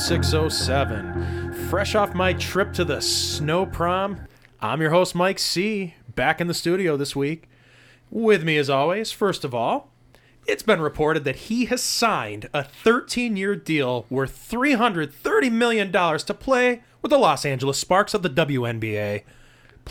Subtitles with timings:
[0.00, 1.52] 607.
[1.68, 4.26] Fresh off my trip to the snow prom,
[4.58, 7.48] I'm your host, Mike C., back in the studio this week.
[8.10, 9.92] With me, as always, first of all,
[10.46, 16.34] it's been reported that he has signed a 13 year deal worth $330 million to
[16.34, 19.22] play with the Los Angeles Sparks of the WNBA.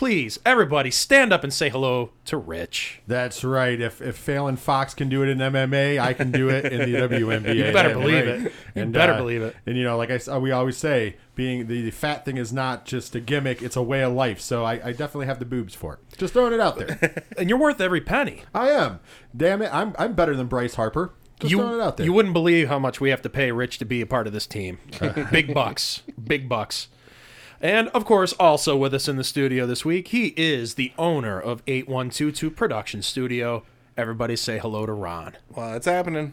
[0.00, 3.02] Please, everybody, stand up and say hello to Rich.
[3.06, 3.78] That's right.
[3.78, 6.98] If if Fallon Fox can do it in MMA, I can do it in the
[7.06, 7.54] WNBA.
[7.54, 8.46] You better believe right.
[8.46, 8.52] it.
[8.74, 9.54] You better believe it.
[9.66, 12.50] And you know, like I uh, we always say, being the, the fat thing is
[12.50, 14.40] not just a gimmick; it's a way of life.
[14.40, 16.16] So I, I definitely have the boobs for it.
[16.16, 17.24] Just throwing it out there.
[17.36, 18.44] And you're worth every penny.
[18.54, 19.00] I am.
[19.36, 21.12] Damn it, I'm I'm better than Bryce Harper.
[21.40, 22.06] Just throwing it out there.
[22.06, 24.32] You wouldn't believe how much we have to pay Rich to be a part of
[24.32, 24.78] this team.
[25.30, 26.04] Big bucks.
[26.24, 26.88] Big bucks.
[27.60, 31.38] And of course, also with us in the studio this week, he is the owner
[31.38, 33.64] of 8122 Production Studio.
[33.96, 35.36] Everybody say hello to Ron.
[35.54, 36.32] Well, it's happening.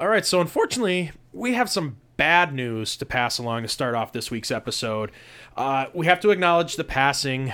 [0.00, 4.12] All right, so unfortunately, we have some bad news to pass along to start off
[4.12, 5.10] this week's episode.
[5.56, 7.52] Uh, we have to acknowledge the passing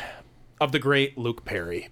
[0.60, 1.88] of the great Luke Perry.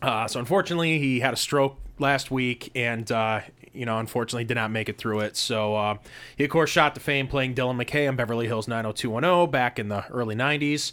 [0.00, 3.40] Uh, so unfortunately, he had a stroke last week, and uh,
[3.72, 5.36] you know, unfortunately, did not make it through it.
[5.36, 5.96] So uh,
[6.36, 9.88] he, of course, shot to fame playing Dylan McKay on Beverly Hills 90210 back in
[9.88, 10.92] the early '90s.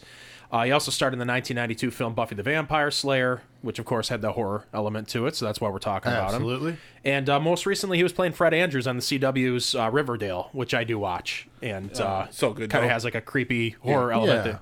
[0.51, 4.09] Uh, he also starred in the 1992 film Buffy the Vampire Slayer, which of course
[4.09, 5.35] had the horror element to it.
[5.35, 6.37] So that's why we're talking about him.
[6.37, 6.77] Absolutely.
[7.03, 10.73] And uh, most recently, he was playing Fred Andrews on the CW's uh, Riverdale, which
[10.73, 14.45] I do watch, and uh, so good, Kind of has like a creepy horror element.
[14.47, 14.57] Yeah.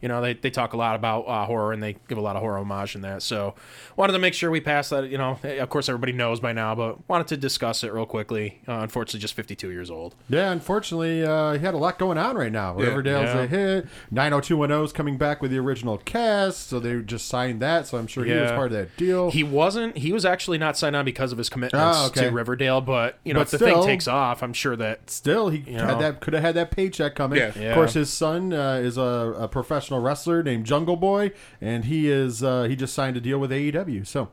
[0.00, 2.36] You know, they, they talk a lot about uh, horror and they give a lot
[2.36, 3.22] of horror homage in that.
[3.22, 3.54] So
[3.96, 5.08] wanted to make sure we pass that.
[5.10, 8.60] You know, of course everybody knows by now, but wanted to discuss it real quickly.
[8.66, 10.14] Uh, unfortunately, just 52 years old.
[10.28, 12.74] Yeah, unfortunately, uh, he had a lot going on right now.
[12.74, 13.42] Riverdale's Yeah.
[13.42, 13.86] a hit.
[14.10, 17.86] 90210 is coming back with the original cast, so they just signed that.
[17.86, 19.30] So I'm sure he was part of that deal.
[19.30, 19.96] He wasn't.
[19.98, 22.22] He was actually not signed on because of his commitments Oh, okay.
[22.22, 22.80] to Riverdale.
[22.80, 25.84] But you know, But if the thing takes off, I'm sure that Still, he know?
[25.86, 27.38] had that could have had that paycheck coming.
[27.38, 27.52] Yeah.
[27.58, 27.68] Yeah.
[27.70, 32.08] Of course, his son uh, is a, a professional wrestler named Jungle Boy, and he
[32.08, 34.06] is uh, he just signed a deal with AEW.
[34.06, 34.28] So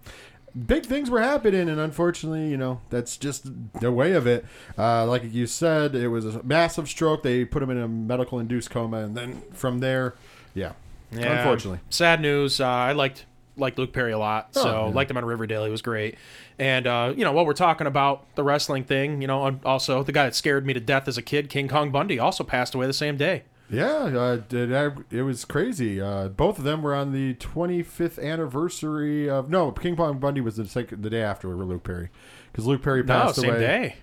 [0.66, 3.48] big things were happening, and unfortunately, you know that's just
[3.80, 4.46] the way of it.
[4.78, 7.24] Uh, like you said, it was a massive stroke.
[7.24, 10.16] They put him in a medical induced coma, and then from there,
[10.54, 10.74] yeah,
[11.12, 11.80] Yeah, unfortunately.
[11.90, 12.60] sad news.
[12.62, 13.26] Uh, I liked
[13.60, 14.94] liked Luke Perry a lot, Oh, so yeah.
[14.94, 15.66] liked him on Riverdale.
[15.66, 16.16] He was great.
[16.60, 20.12] And uh, you know, while we're talking about the wrestling thing, you know, also the
[20.12, 22.86] guy that scared me to death as a kid, King Kong Bundy, also passed away
[22.88, 23.44] the same day.
[23.70, 23.86] Yeah,
[24.18, 26.00] uh, did I, it was crazy.
[26.00, 30.56] Uh, both of them were on the 25th anniversary of no King Kong Bundy was
[30.56, 32.10] the second, the day after Luke Perry
[32.52, 33.60] because Luke Perry No, passed same away.
[33.60, 33.96] day.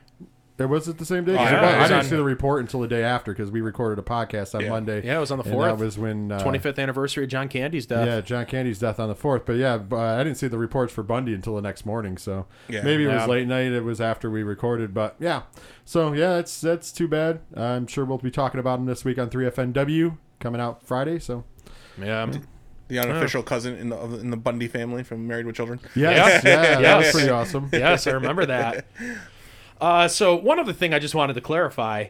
[0.57, 1.33] It was it the same day?
[1.35, 3.33] Oh, 'Cause yeah, I, it was didn't on- see the report until the day after
[3.33, 4.71] because we recorded a podcast on Yeah.
[4.71, 5.05] Monday.
[5.05, 5.77] Yeah, it was on the 4th.
[5.77, 8.07] That was when uh, 25th anniversary of John Candy's death.
[8.07, 9.47] Yeah, John Candy's death on the fourth.
[9.47, 12.17] But yeah, but I didn't see the reports for Bundy until the next morning.
[12.19, 12.83] So Yeah.
[12.85, 13.73] maybe it was late night.
[13.73, 14.95] It was after we recorded.
[14.95, 15.43] But yeah,
[15.85, 17.41] so yeah, that's that's too bad.
[17.57, 21.19] I'm sure we'll be talking about him this week on 3FNW coming out Friday.
[21.19, 21.43] So
[22.01, 22.31] yeah.
[22.87, 25.81] The unofficial cousin in the in the Bundy family from Married with Children.
[25.97, 27.05] yes, yeah, that Yes.
[27.07, 27.71] was pretty awesome.
[27.73, 28.87] yes, I remember that.
[29.81, 32.07] Uh, so one other thing I just wanted to clarify: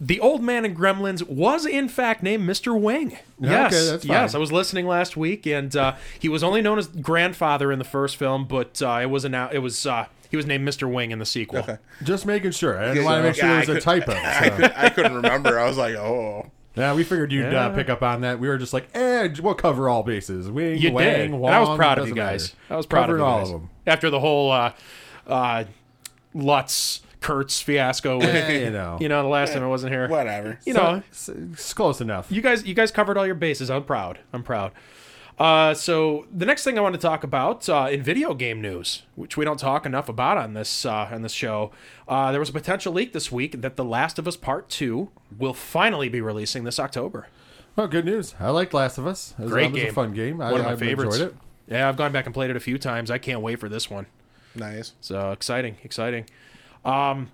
[0.00, 2.78] the old man in Gremlins was in fact named Mr.
[2.78, 3.16] Wing.
[3.40, 4.12] Yes, okay, that's fine.
[4.12, 7.78] yes, I was listening last week, and uh, he was only known as grandfather in
[7.78, 10.92] the first film, but uh, it was now it was uh, he was named Mr.
[10.92, 11.60] Wing in the sequel.
[11.60, 11.78] Okay.
[12.02, 12.78] Just making sure.
[12.78, 14.12] I didn't want to make sure yeah, there was I a could- typo.
[14.22, 14.56] I, so.
[14.56, 15.58] could, I couldn't remember.
[15.58, 16.50] I was like, oh.
[16.74, 17.68] Yeah, we figured you'd Yeah.
[17.68, 18.38] uh, pick up on that.
[18.38, 20.50] We were just like, eh, we'll cover all bases.
[20.50, 21.20] Wing, You Wang, did.
[21.30, 22.52] And Wong, I was proud of you guys.
[22.68, 22.74] matter.
[22.74, 23.48] I was proud Covering of you all guys.
[23.50, 23.70] of them.
[23.86, 24.72] After the whole uh,
[25.26, 25.64] uh,
[26.36, 28.98] Lutz Kurtz fiasco, with, Eh, you know.
[29.00, 30.06] you know, the last time I wasn't here.
[30.08, 30.58] Whatever.
[30.64, 32.30] You know, So, it's, it's close enough.
[32.30, 34.72] you guys you guys covered all your bases i'm proud i'm proud
[35.38, 39.02] uh, so the next thing i want to talk about uh, in video game news
[39.16, 41.70] which we don't talk enough about on this uh, on this show
[42.08, 45.10] uh, there was a potential leak this week that the last of us part 2
[45.38, 47.26] will finally be releasing this october
[47.78, 48.34] Oh, good news.
[48.40, 49.34] I liked Last of Us.
[49.38, 49.90] It was, Great it was game.
[49.90, 50.40] a fun game.
[50.40, 51.36] I, one of my I've favorites enjoyed it.
[51.68, 53.90] yeah i've gone back and played it a few times i can't wait for this
[53.90, 54.06] one
[54.56, 54.92] Nice.
[55.00, 56.26] so exciting exciting
[56.84, 57.30] um,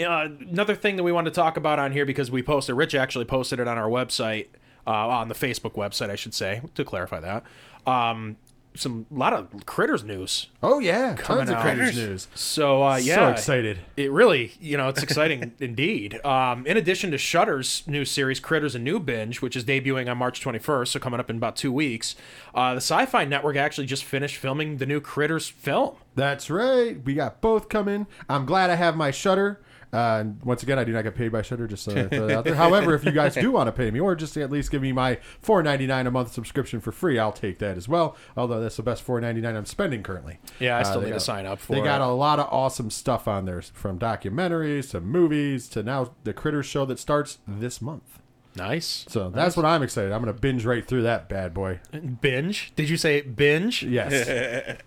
[0.00, 2.94] uh, another thing that we want to talk about on here because we posted, Rich
[2.94, 4.48] actually posted it on our website,
[4.86, 7.44] uh, on the Facebook website, I should say, to clarify that.
[7.86, 8.36] Um,
[8.76, 10.48] some lot of critters news.
[10.62, 11.62] Oh yeah, Coming tons of out.
[11.62, 12.28] critters news.
[12.34, 13.78] So uh, yeah, So excited.
[13.96, 16.24] It really, you know, it's exciting indeed.
[16.24, 20.18] Um, in addition to Shudder's new series, Critters: A New Binge, which is debuting on
[20.18, 22.14] March 21st, so coming up in about two weeks,
[22.54, 25.96] uh, the Sci-Fi Network actually just finished filming the new Critters film.
[26.14, 27.02] That's right.
[27.04, 28.06] We got both coming.
[28.28, 29.60] I'm glad I have my shudder.
[29.92, 32.26] Uh, and once again, I do not get paid by Shudder, just so I throw
[32.26, 32.54] that out there.
[32.54, 34.92] However, if you guys do want to pay me, or just at least give me
[34.92, 38.16] my $4.99 a month subscription for free, I'll take that as well.
[38.36, 40.38] Although that's the best $4.99 I'm spending currently.
[40.58, 42.46] Yeah, I Uh, still they need to sign up for They got a lot of
[42.52, 47.38] awesome stuff on there, from documentaries to movies to now the Critters show that starts
[47.46, 48.18] this month.
[48.56, 49.04] Nice.
[49.08, 50.12] So that's what I'm excited.
[50.12, 51.80] I'm going to binge right through that bad boy.
[52.22, 52.72] Binge?
[52.74, 53.82] Did you say binge?
[53.82, 54.12] Yes.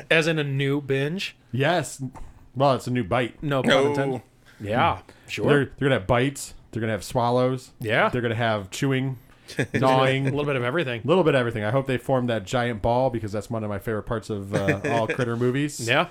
[0.12, 1.36] As in a new binge?
[1.52, 2.02] yes.
[2.56, 3.42] Well, it's a new bite.
[3.44, 4.22] No pun No.
[4.60, 4.70] Intended.
[4.70, 5.48] Yeah, sure.
[5.48, 6.54] They're, they're gonna have bites.
[6.72, 7.72] They're gonna have swallows.
[7.80, 8.10] Yeah.
[8.10, 9.18] They're gonna have chewing,
[9.74, 11.02] gnawing, a little bit of everything.
[11.04, 11.64] a little bit of everything.
[11.64, 14.54] I hope they form that giant ball because that's one of my favorite parts of
[14.54, 15.88] uh, all critter movies.
[15.88, 16.10] Yeah.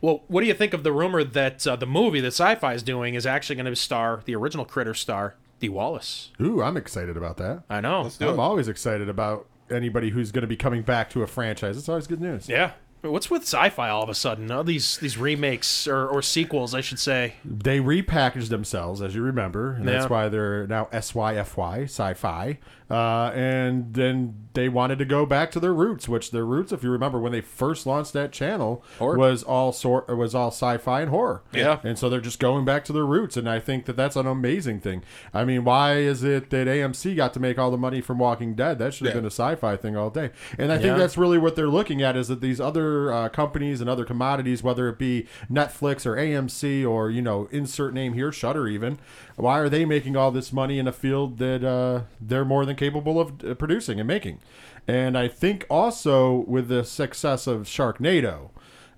[0.00, 2.82] Well, what do you think of the rumor that uh, the movie that Sci-Fi is
[2.82, 6.30] doing is actually going to star the original Critter star, Dee Wallace?
[6.40, 7.64] Ooh, I'm excited about that.
[7.68, 8.08] I know.
[8.20, 8.38] I'm it.
[8.38, 11.76] always excited about anybody who's going to be coming back to a franchise.
[11.76, 12.48] It's always good news.
[12.48, 12.72] Yeah.
[13.02, 14.50] What's with sci-fi all of a sudden?
[14.50, 17.34] All these these remakes or, or sequels, I should say.
[17.44, 22.58] They repackaged themselves, as you remember, and that's why they're now SYFY, sci-fi.
[22.90, 26.82] Uh, and then they wanted to go back to their roots, which their roots, if
[26.82, 29.18] you remember, when they first launched that channel, Horror.
[29.18, 31.42] was all sort was all sci-fi and horror.
[31.52, 31.80] Yeah.
[31.84, 34.26] and so they're just going back to their roots, and I think that that's an
[34.26, 35.02] amazing thing.
[35.34, 38.54] I mean, why is it that AMC got to make all the money from Walking
[38.54, 38.78] Dead?
[38.78, 39.20] That should have Yeah.
[39.20, 40.30] been a sci-fi thing all day.
[40.58, 40.98] And I think Yeah.
[40.98, 44.62] that's really what they're looking at is that these other uh, companies and other commodities,
[44.62, 48.98] whether it be Netflix or AMC or you know insert name here, Shudder even,
[49.38, 52.76] why are they making all this money in a field that uh, they're more than
[52.76, 54.40] capable of uh, producing and making?
[54.86, 58.50] And I think also with the success of Sharknado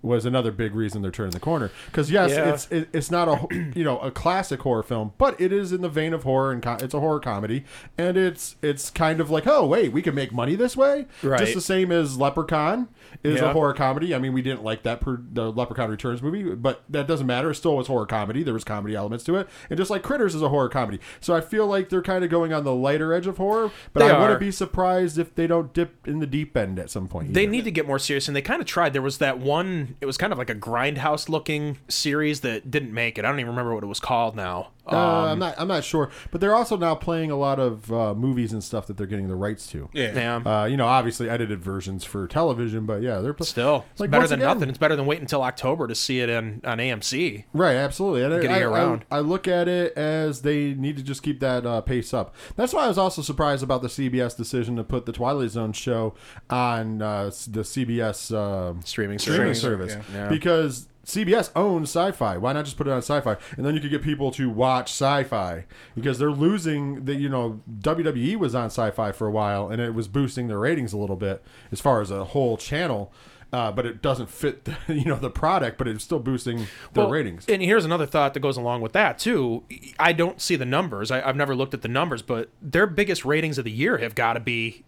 [0.03, 2.55] was another big reason they're turning the corner because yes Yeah.
[2.55, 5.83] it's it, it's not a you know a classic horror film but it is in
[5.83, 7.67] the vein of horror and co- it's a horror comedy
[7.99, 11.41] and it's it's kind of like oh wait we can make money this way Right.
[11.41, 12.89] just the same as leprechaun
[13.23, 13.51] is Yeah.
[13.51, 16.83] a horror comedy i mean we didn't like that per, the leprechaun returns movie but
[16.89, 19.77] that doesn't matter it still was horror comedy there was comedy elements to it and
[19.77, 22.53] just like critters is a horror comedy so i feel like they're kind of going
[22.53, 25.73] on the lighter edge of horror but They i wouldn't be surprised if they don't
[25.73, 27.51] dip in the deep end at some point They either.
[27.53, 28.93] need to get more serious, and they kind of tried.
[28.93, 29.97] There was that one.
[30.01, 33.25] It was kind of like a grindhouse looking series that didn't make it.
[33.25, 34.71] I don't even remember what it was called now.
[34.91, 35.55] Uh, Um, I'm not.
[35.59, 38.87] I'm not sure, but they're also now playing a lot of uh, movies and stuff
[38.87, 39.89] that they're getting the rights to.
[39.93, 40.15] Yeah.
[40.15, 40.63] yeah.
[40.63, 44.11] Uh, you know, obviously edited versions for television, but yeah, they're pl- Still, it's Like,
[44.11, 44.69] better than again- nothing.
[44.69, 47.45] It's better than waiting until October to see it in on AMC.
[47.53, 47.77] right.
[47.77, 49.05] Absolutely, and I- Getting I, around.
[49.11, 52.35] I, I look at it as they need to just keep that uh, pace up.
[52.57, 55.73] That's why I was also surprised about the CBS decision to put the Twilight Zone
[55.73, 56.15] show
[56.49, 59.93] on uh, the CBS um Streaming streaming service.
[59.93, 60.29] service Yeah.
[60.29, 62.37] because CBS owns Sci-Fi.
[62.37, 64.91] Why not just put it on Sci-Fi, and then you could get people to watch
[64.91, 65.65] Sci-Fi
[65.95, 67.05] because they're losing.
[67.05, 70.59] The you know WWE was on Sci-Fi for a while, and it was boosting their
[70.59, 71.43] ratings a little bit
[71.73, 73.13] as far as a whole channel.
[73.53, 76.59] Uh, but it doesn't fit, the, you know, the product, but it's still boosting
[76.93, 77.47] their Well, ratings.
[77.49, 79.65] And here's another thought that goes along with that too.
[79.99, 81.11] I don't see the numbers.
[81.11, 84.15] I, I've never looked at the numbers, but their biggest ratings of the year have
[84.15, 84.85] got to be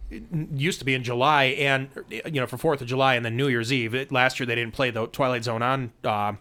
[0.54, 3.48] used to be in July and you know for Fourth of July and then New
[3.48, 3.94] Year's Eve.
[3.94, 5.90] It, last year they didn't play the Twilight Zone on.
[6.04, 6.34] Uh,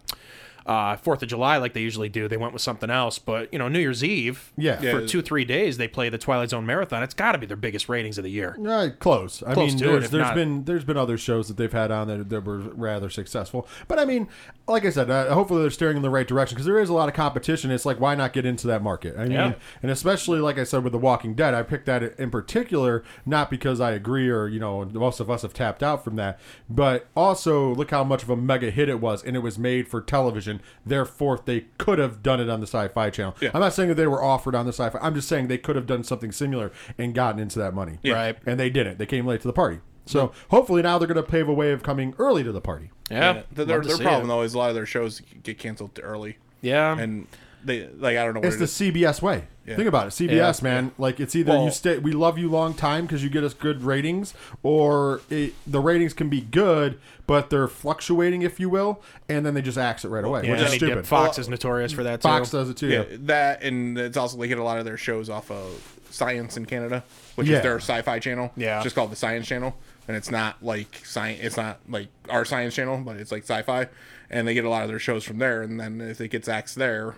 [0.66, 3.18] uh, Fourth of July, like they usually do, they went with something else.
[3.18, 4.80] But you know, New Year's Eve, Yeah.
[4.80, 7.02] for two three days, they play the Twilight Zone marathon.
[7.02, 8.54] It's got to be their biggest ratings of the year.
[8.58, 9.42] Right, close.
[9.42, 11.56] I Close mean, to it, there's, if there's not- been there's been other shows that
[11.56, 13.66] they've had on that, that were rather successful.
[13.88, 14.28] But I mean,
[14.68, 16.94] like I said, uh, hopefully they're steering in the right direction because there is a
[16.94, 17.70] lot of competition.
[17.70, 19.16] It's like why not get into that market?
[19.16, 19.54] I mean, Yeah.
[19.82, 23.50] and especially like I said with The Walking Dead, I picked that in particular not
[23.50, 26.38] because I agree or you know most of us have tapped out from that,
[26.70, 29.88] but also look how much of a mega hit it was, and it was made
[29.88, 30.51] for television.
[30.84, 33.36] Therefore, they could have done it on the Sci-Fi Channel.
[33.40, 33.50] Yeah.
[33.54, 34.98] I'm not saying that they were offered on the Sci-Fi.
[35.00, 38.36] I'm just saying they could have done something similar and gotten into that money Right.
[38.46, 38.98] and they didn't.
[38.98, 39.78] They came late to the party.
[40.04, 42.90] So hopefully now they're going to pave a way of coming early to the party.
[43.10, 43.42] Yeah, Yeah.
[43.64, 44.28] Their, their problem it.
[44.28, 47.28] though is a lot of their shows get canceled early, Yeah, and
[47.64, 48.94] they like I don't know what It's it the is.
[48.94, 49.44] CBS way.
[49.64, 49.76] Yeah.
[49.76, 50.90] Think about it, CBS man.
[50.98, 53.82] Like it's either you stay, we love you long time because you get us good
[53.82, 59.46] ratings, or it, the ratings can be good, but they're fluctuating, if you will, and
[59.46, 60.50] then they just axe it right away, yeah.
[60.52, 61.06] which is stupid.
[61.06, 62.28] Fox is notorious for that too.
[62.28, 62.88] Fox does it too.
[62.88, 63.16] yeah, Yeah.
[63.20, 66.66] that and it's also they get a lot of their shows off of Science in
[66.66, 67.04] Canada,
[67.36, 67.58] which Yeah.
[67.58, 68.50] is their sci-fi channel.
[68.56, 68.78] Yeah.
[68.78, 69.76] it's just called the Science Channel,
[70.08, 71.38] and it's not like science.
[71.40, 73.86] It's not like our Science Channel, but it's like sci-fi,
[74.28, 75.62] and they get a lot of their shows from there.
[75.62, 77.14] And then if it gets axed there,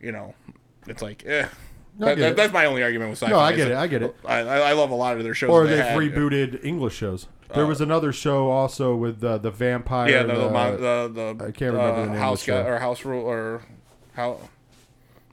[0.00, 0.34] you know,
[0.86, 1.46] it's like, eh.
[1.98, 3.30] That, that- that's my only argument with sci-fi.
[3.30, 4.16] No, I get it, I get it.
[4.24, 5.50] I, I I love a lot of their shows.
[5.50, 5.96] Or they they've had.
[5.98, 7.28] rebooted English shows.
[7.54, 10.10] There was another show also with uh, the vampire.
[10.10, 12.46] Yeah, the the, the- the, the I can't remember uh, the name of house the
[12.46, 12.66] show.
[12.66, 13.62] or house rule or
[14.14, 14.38] how.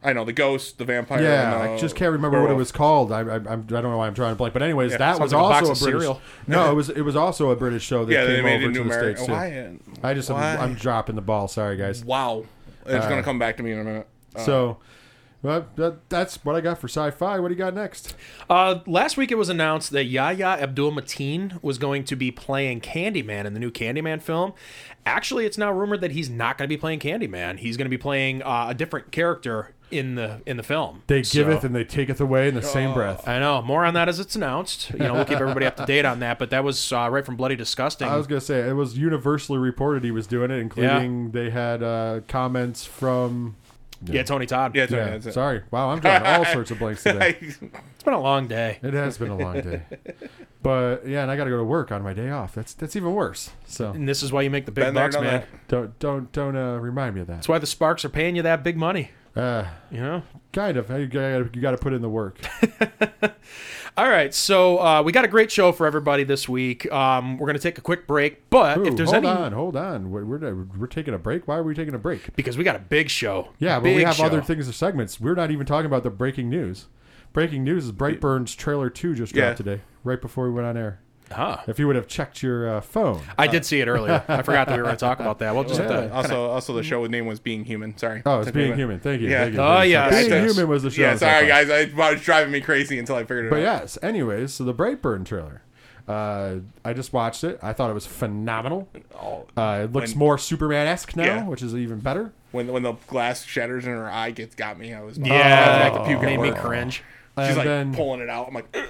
[0.03, 1.21] I know the ghost, the vampire.
[1.21, 3.11] Yeah, and, I uh, just can't remember what it was called.
[3.11, 4.53] I, I, I'm, don't know why I'm trying to blank.
[4.53, 5.79] But anyways, Yeah, that was like a also a of British.
[6.01, 6.21] cereal.
[6.47, 8.73] No, it was it was also a British show that Yeah, they came made over
[8.73, 9.17] to the America.
[9.23, 9.31] states too.
[9.33, 10.09] Why?
[10.09, 10.29] I just?
[10.29, 11.47] I'm, I'm dropping the ball.
[11.47, 12.03] Sorry guys.
[12.05, 12.45] Wow,
[12.85, 14.07] it's gonna come back to me in a minute.
[14.35, 14.77] Uh, So,
[15.43, 17.39] well, that, that's what I got for sci-fi.
[17.39, 18.15] What do you got next?
[18.47, 22.81] Uh, last week it was announced that Yahya Abdul Mateen was going to be playing
[22.81, 24.53] Candyman in the new Candyman film.
[25.03, 27.57] Actually, it's now rumored that he's not going to be playing Candyman.
[27.57, 31.01] He's going to be playing uh, a different character in the in the film.
[31.07, 33.27] They So- giveth and they taketh away in the same breath.
[33.27, 34.91] I know more on that as it's announced.
[34.91, 36.37] You know, we'll keep everybody up to date on that.
[36.37, 38.07] But that was uh, right from Bloody Disgusting.
[38.07, 41.81] I was gonna say it was universally reported he was doing it, including they had
[41.81, 43.55] uh, comments from.
[44.05, 44.75] Yeah, Tony Todd.
[44.75, 45.63] yeah, it's, Yeah, it's, sorry.
[45.71, 47.37] Wow, I'm drawing all sorts of blanks today.
[47.41, 48.79] It's been a long day.
[48.81, 49.83] It has been a long day,
[50.63, 52.53] but yeah, and I got to go to work on my day off.
[52.55, 53.51] That's that's even worse.
[53.65, 55.41] So And this is why you make the big Been there, bucks, done man.
[55.41, 55.67] that.
[55.67, 57.33] don't don't don't uh, remind me of that.
[57.35, 59.11] That's why the Sparks are paying you that big money.
[59.35, 60.23] Uh, You know.
[60.51, 60.89] kind of.
[60.89, 62.37] You got you got to put in the work.
[63.97, 66.89] All right, so uh, we got a great show for everybody this week.
[66.91, 69.75] Um, we're gonna take a quick break, but Ooh, if there's hold any, on, hold
[69.75, 70.09] on.
[70.11, 71.45] We're, we're we're taking a break.
[71.47, 72.33] Why are we taking a break?
[72.37, 73.49] because we got a big show.
[73.59, 74.23] Yeah, but we have show.
[74.25, 75.19] other things or segments.
[75.19, 76.87] We're not even talking about the breaking news.
[77.33, 79.53] Breaking news is Brightburn's trailer two just dropped Yeah.
[79.55, 81.01] today, right before we went on air.
[81.31, 81.57] Huh.
[81.67, 84.23] If you would have checked your uh, phone, I did see it earlier.
[84.27, 85.53] I forgot that we were going to talk about that.
[85.55, 86.01] We'll just have Yeah.
[86.07, 86.13] to.
[86.13, 87.97] also, also the show name was Being Human.
[87.97, 88.21] Sorry.
[88.25, 88.79] oh, it's being me a minute.
[88.79, 88.99] human.
[88.99, 89.29] Thank you.
[89.29, 89.43] Yeah.
[89.43, 89.61] Thank you.
[89.61, 90.09] Oh, yeah.
[90.09, 91.01] being I- human was the show.
[91.01, 91.69] Yeah, sorry guys.
[91.69, 93.51] I, it was driving me crazy until I figured it out.
[93.51, 93.81] But out.
[93.81, 95.61] yes, anyways, so the Brightburn trailer.
[96.07, 97.59] Uh, I just watched it.
[97.61, 98.89] I thought it was phenomenal.
[99.15, 101.43] Oh, Uh, it looks When- more Superman esque now, Yeah.
[101.47, 102.33] which is even better.
[102.51, 104.93] when when the glass shatters in her eye gets got me.
[104.93, 106.59] I was Yeah, I was about to puke at made me work.
[106.59, 107.03] cringe.
[107.37, 108.47] She's And like then pulling it out.
[108.49, 108.83] I'm like, "Ugh."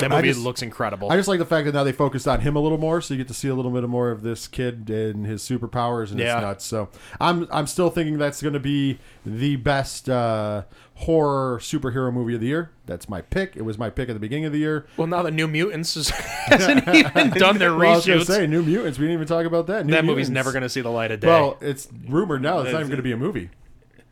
[0.00, 1.10] That movie just- looks incredible.
[1.12, 3.14] I just like the fact that now they focused on him a little more, so
[3.14, 6.18] you get to see a little bit more of this kid and his superpowers and
[6.18, 6.34] Yeah.
[6.36, 6.64] it's nuts.
[6.66, 6.88] So
[7.20, 10.62] I'm I'm still thinking that's going to be the best uh,
[10.94, 12.70] horror superhero movie of the year.
[12.86, 13.56] That's my pick.
[13.56, 14.86] It was my pick at the beginning of the year.
[14.96, 18.24] well, now that New Mutants is, hasn't even done their Well, I was going to
[18.24, 18.98] reshoots, say New Mutants.
[18.98, 19.86] We didn't even talk about that.
[19.86, 21.28] New that movie's never going to see the light of day.
[21.28, 23.50] Well, it's rumored now it's not even going to be a movie.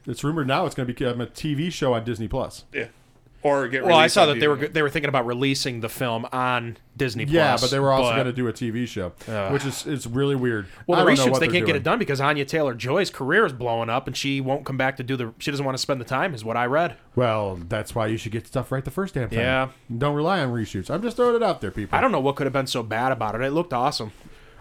[0.07, 2.65] It's rumored now it's going to become a TV show on Disney Plus.
[2.73, 2.87] yeah.
[3.45, 3.85] Or get.
[3.85, 6.77] well, I saw on that they were they were thinking about releasing the film on
[6.97, 7.35] Disney Plus.
[7.35, 9.11] Yeah, but they were also but- going to do a TV show,
[9.53, 10.67] which is it's really weird.
[10.87, 13.91] Well, the reshoots they can't get it done because Anya Taylor Joy's career is blowing
[13.91, 15.33] up, and she won't come back to do the.
[15.39, 16.97] She doesn't want to spend the time, is what I read.
[17.17, 19.39] Well, that's why you should get stuff right the first damn time.
[19.41, 19.69] Yeah.
[19.99, 20.89] Don't rely on reshoots.
[20.89, 21.99] I'm just throwing it out there, people.
[21.99, 23.41] I don't know what could have been so bad about it.
[23.41, 24.13] It looked awesome.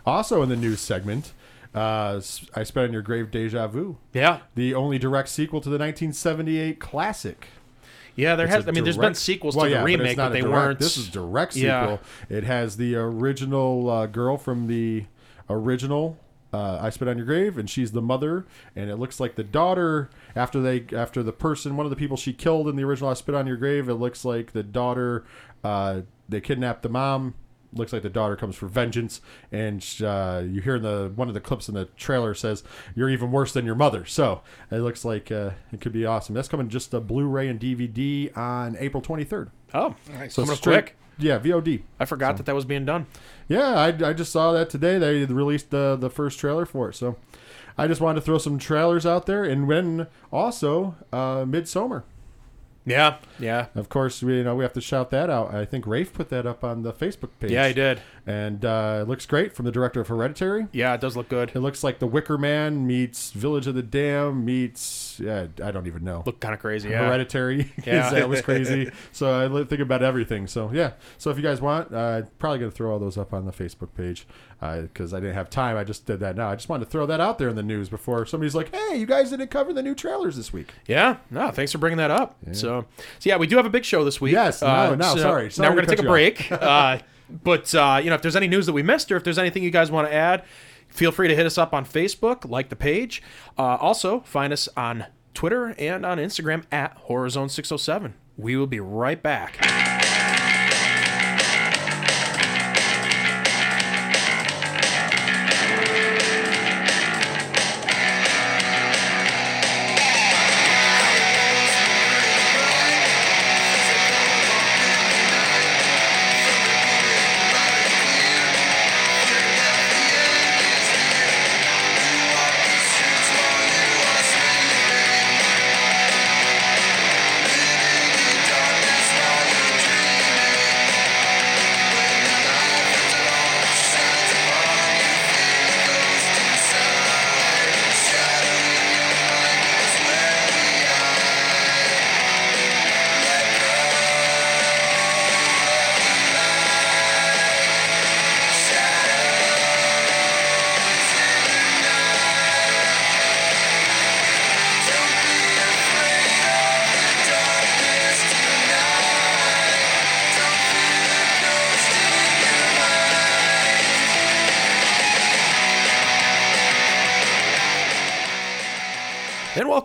[0.07, 1.33] Also in the news segment,
[1.75, 3.97] uh, s- I spit on your grave deja vu.
[4.13, 7.47] Yeah, The only direct sequel to the 1978 classic.
[8.15, 8.35] Yeah.
[8.35, 8.67] There It's has.
[8.67, 10.53] I mean, there's been sequels well, to the but it's remake, not but, they direct-
[10.53, 10.79] weren't.
[10.79, 11.81] This is direct Yeah.
[11.81, 11.99] sequel.
[12.29, 15.05] It has the original uh, girl from the
[15.49, 16.17] original.
[16.53, 19.43] Uh, I spit on your grave, and she's the mother, and it looks like the
[19.43, 20.09] daughter.
[20.35, 23.13] After they, after the person, one of the people she killed in the original I
[23.13, 25.23] spit on your grave, it looks like the daughter.
[25.63, 27.35] Uh, they kidnapped the mom.
[27.73, 31.33] Looks like the daughter comes for vengeance, and uh, you hear in the one of
[31.33, 32.63] the clips in the trailer says,
[32.95, 36.35] "You're even worse than your mother." So it looks like uh, it could be awesome.
[36.35, 39.49] That's coming just a Blu-ray and DVD on April 23rd.
[39.73, 40.35] oh, Nice.
[40.35, 40.97] coming up straight- quick.
[41.17, 41.83] Yeah, VOD.
[41.99, 43.05] I forgot that that was being done.
[43.47, 44.97] Yeah, I, I just saw that today.
[44.97, 47.15] They released the the first trailer for it, so
[47.77, 49.43] I just wanted to throw some trailers out there.
[49.43, 52.03] And when also uh, Midsommar,
[52.85, 55.53] Yeah, yeah, of course, we you know we have to shout that out.
[55.53, 57.51] I think Rafe put that up on the Facebook page.
[57.51, 57.67] yeah.
[57.67, 58.01] he did.
[58.25, 60.67] and uh, it looks great from the director of Hereditary.
[60.71, 61.51] Yeah, it does look good.
[61.53, 65.87] It looks like The Wicker Man meets Village of the Damned meets yeah, I don't
[65.87, 66.23] even know.
[66.25, 66.89] Look kind of crazy.
[66.89, 67.05] Yeah.
[67.05, 67.71] Hereditary.
[67.85, 68.09] Yeah.
[68.11, 68.91] that was crazy.
[69.11, 70.47] so I think about everything.
[70.47, 70.93] So yeah.
[71.17, 73.93] So if you guys want, uh, probably gonna throw all those up on the Facebook
[73.95, 74.27] page
[74.61, 75.75] because I didn't have time.
[75.75, 76.49] I just did that now.
[76.49, 78.97] I just wanted to throw that out there in the news before somebody's like, "Hey,
[78.97, 82.11] you guys didn't cover the new trailers this week." Yeah, no, thanks for bringing that
[82.11, 82.37] up.
[82.51, 82.85] So,
[83.19, 84.35] so yeah, we do have a big show this week.
[84.35, 85.51] Uh, Yes, no, no, so sorry.
[85.51, 86.51] Sorry now we're gonna take a break.
[86.51, 86.99] uh,
[87.43, 89.63] but uh, you know, if there's any news that we missed, or if there's anything
[89.63, 90.43] you guys want to add,
[90.89, 93.23] feel free to hit us up on Facebook, like the page.
[93.57, 98.13] Uh, also, find us on Twitter and on Instagram at HorrorZone607.
[98.37, 99.57] We will be right back.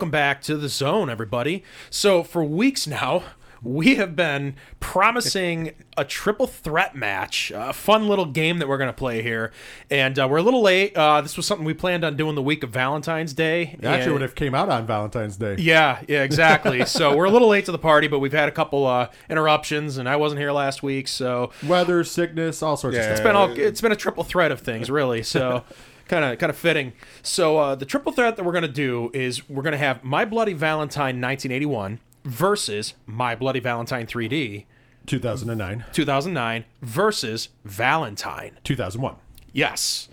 [0.06, 1.64] Welcome back to the zone, everybody.
[1.90, 3.24] So, for weeks now,
[3.60, 8.86] we have been promising a triple threat match, a fun little game that we're going
[8.90, 9.50] to play here.
[9.90, 10.96] And uh, we're a little late.
[10.96, 13.74] Uh, this was something we planned on doing the week of Valentine's Day.
[13.80, 15.56] It actually And- would have came out on Valentine's Day.
[15.58, 16.84] Yeah, yeah, exactly.
[16.86, 19.98] so, we're a little late to the party, but we've had a couple uh, interruptions,
[19.98, 21.08] and I wasn't here last week.
[21.08, 23.06] So, Weather, sickness, all sorts Yeah.
[23.06, 23.28] of it's stuff.
[23.28, 25.64] been all it's been a triple threat of things really so
[26.08, 26.92] kind of kind of fitting.
[27.22, 30.02] So uh, the triple threat that we're going to do is we're going to have
[30.04, 34.64] my bloody valentine 1981 versus my bloody valentine 3d
[35.06, 38.58] 2009, 2009 versus valentine.
[38.64, 39.14] 2001.
[39.52, 40.08] yes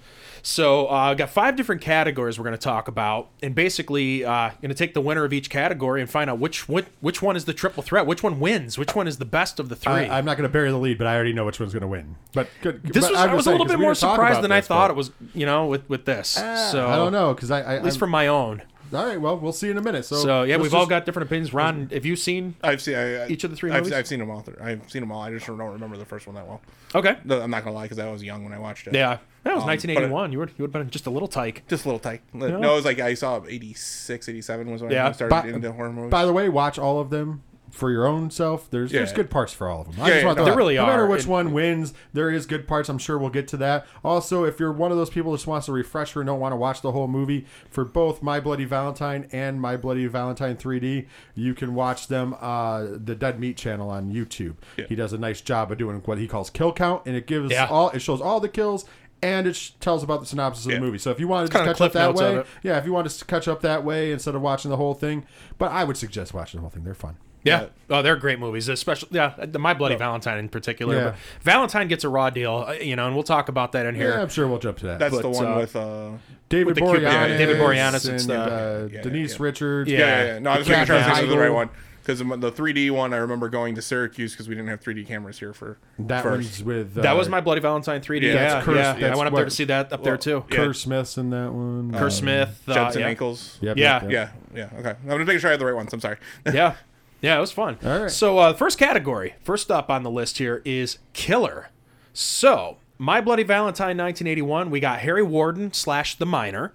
[0.45, 4.49] so uh, I've got five different categories we're going to talk about, and basically uh,
[4.61, 7.35] going to take the winner of each category and find out which which which one
[7.37, 9.93] is the triple threat, which one wins, which one is the best of the three.
[9.93, 11.81] I, I'm not going to bury the lead, but I already know which one's going
[11.81, 12.15] to win.
[12.33, 12.83] But good.
[12.83, 14.89] this but was I'm was just a little bit more surprised about than I thought
[14.89, 16.27] but- it was, you know, with with this.
[16.29, 18.61] so I don't know because I, I At least I'm- for my own.
[18.93, 19.19] all right.
[19.19, 20.03] Well, we'll see in a minute.
[20.05, 21.53] So, So yeah, we've all got different opinions.
[21.53, 22.55] Ron, have you seen?
[22.61, 23.93] I've seen I, I- Each of the three I've, movies?
[23.93, 24.41] I've seen them all.
[24.41, 25.21] th- I've seen them all.
[25.21, 26.61] I just don't remember the first one that well.
[26.93, 27.15] Okay.
[27.29, 28.93] I'm not gonna lie because I was young when I watched it.
[28.93, 30.31] Yeah, that was Um, 1981.
[30.31, 31.63] you were you would have been just a little tyke.
[31.67, 32.21] just a little tight.
[32.33, 35.07] No, it was like I saw 86, 87 was when Yeah.
[35.07, 36.11] I started By- into horror movies.
[36.11, 38.69] By the way, watch all of them for your own self.
[38.69, 39.95] There's there's good parts for all of them.
[39.97, 41.07] I Yeah, just yeah, want no, to- there really no matter are.
[41.07, 42.87] which And- one wins, there is good parts.
[42.87, 43.87] I'm sure we'll get to that.
[44.03, 46.51] Also, if you're one of those people that just wants a refresher and don't want
[46.51, 51.07] to watch the whole movie, for both My Bloody Valentine and My Bloody Valentine 3D,
[51.33, 54.53] you can watch them uh, the Dead Meat channel on YouTube.
[54.77, 54.85] Yeah.
[54.87, 57.51] He does a nice job of doing what he calls kill count, and it gives
[57.51, 57.65] Yeah.
[57.71, 58.85] all it shows all the kills.
[59.23, 60.79] And it sh- tells about the synopsis of Yeah.
[60.79, 60.97] the movie.
[60.97, 63.47] So if you want to catch up that way, yeah, if you want to catch
[63.47, 65.25] up that way instead of watching the whole thing,
[65.57, 66.83] but I would suggest watching the whole thing.
[66.83, 67.17] They're fun.
[67.45, 67.65] Yeah.
[67.89, 70.95] Oh, they're great movies, especially yeah, My Bloody Valentine in particular.
[70.95, 71.03] Yeah.
[71.03, 73.95] But Valentine gets a raw deal, uh, you know, and we'll talk about that in
[73.95, 74.13] Yeah, here.
[74.13, 74.99] I'm sure we'll jump to that.
[74.99, 76.11] That's but, the one uh, with uh,
[76.47, 79.43] David the Boreanaz, yeah, David Boreanaz, it's and the- uh, yeah, Denise yeah.
[79.43, 79.91] Richards.
[79.91, 79.97] Yeah.
[79.99, 80.39] yeah, yeah, yeah.
[80.39, 81.69] No, I was making sure I was thinking of the right one
[82.05, 85.39] because the 3D one I remember going to Syracuse because we didn't have 3D cameras
[85.39, 86.35] here for That first.
[86.35, 88.21] one's with uh, that was My Bloody Valentine 3D.
[88.23, 88.93] Yeah, Yeah, that's yeah.
[88.99, 90.45] Curse- I went up there to see that up there well, too.
[90.49, 90.55] yeah.
[90.57, 91.91] Kerr Smith's in that one.
[91.93, 93.13] Kerr Um, Smith, uh, Jensen yeah.
[93.15, 93.61] Ackles.
[93.61, 94.01] Yep, Yeah.
[94.03, 94.31] yep, yep.
[94.53, 94.79] Yeah, yeah.
[94.79, 95.93] Okay, I'm just making sure I had the right ones.
[95.93, 96.17] I'm sorry.
[96.53, 96.75] yeah.
[97.21, 97.77] Yeah, it was fun.
[97.85, 98.11] All right.
[98.11, 101.69] So, uh, first category, first up on the list here is killer.
[102.11, 106.73] So, My Bloody Valentine 1981, we got Harry Warden slash the Miner.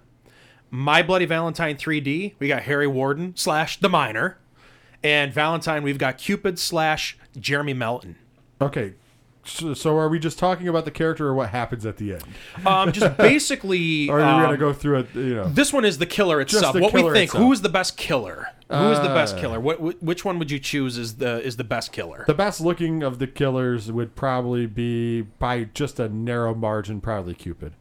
[0.71, 4.37] My Bloody Valentine 3D, we got Harry Warden slash the Miner.
[5.03, 8.15] And Valentine, we've got Cupid slash Jeremy Melton.
[8.61, 8.93] Okay.
[9.45, 12.23] So, so are we just talking about the character or what happens at the end?
[12.67, 15.15] Um, just basically, Or are we um, gonna go through it?
[15.15, 16.73] You know, this one is the killer itself.
[16.75, 17.29] the what killer we think?
[17.29, 17.43] itself.
[17.45, 18.49] Who is the best killer?
[18.69, 19.59] Who is the best Uh, killer?
[19.59, 22.25] What, which one would you choose is the is the best killer?
[22.27, 27.33] the best looking of the killers would probably be by just a narrow margin, probably
[27.33, 27.73] Cupid,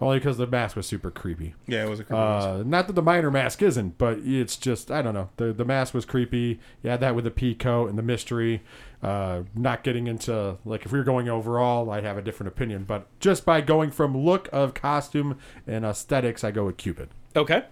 [0.00, 1.54] only because the mask was super creepy.
[1.66, 4.90] Yeah, it was a creepy Uh, not that the miner mask isn't, but it's just
[4.90, 5.30] I don't know.
[5.36, 6.60] The the mask was creepy.
[6.82, 8.62] You had that with the pea coat and the mystery.
[9.02, 12.84] Uh, not getting into like if we were going overall, I'd have a different opinion.
[12.84, 17.08] But just by going from look of costume and aesthetics, I go with Cupid.
[17.34, 17.64] Okay.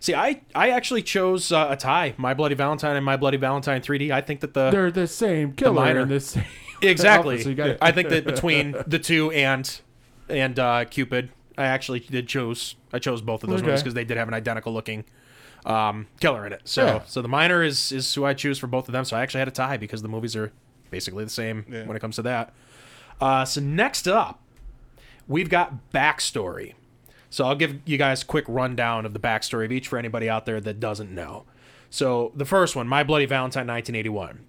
[0.00, 3.80] See, I I actually chose uh, a tie, My Bloody Valentine and My Bloody Valentine
[3.82, 4.10] 3D.
[4.12, 6.00] I think that the They're the same killer miner.
[6.00, 6.44] and the same
[6.82, 7.40] exactly.
[7.42, 9.80] So you got I think that between the two and
[10.28, 13.66] and uh, Cupid, I actually did chose I chose both of those Okay.
[13.66, 15.04] movies because they did have an identical looking
[15.66, 16.62] um, killer in it.
[16.64, 17.02] So Yeah.
[17.06, 19.04] so the miner is is who I choose for both of them.
[19.04, 20.52] So I actually had a tie because the movies are
[20.90, 21.84] basically the same Yeah.
[21.84, 22.54] when it comes to that.
[23.20, 24.40] Uh, so next up,
[25.26, 26.74] we've got backstory.
[27.30, 30.30] So I'll give you guys a quick rundown of the backstory of each for anybody
[30.30, 31.44] out there that doesn't know.
[31.90, 34.40] So the first one, My Bloody Valentine, 1981.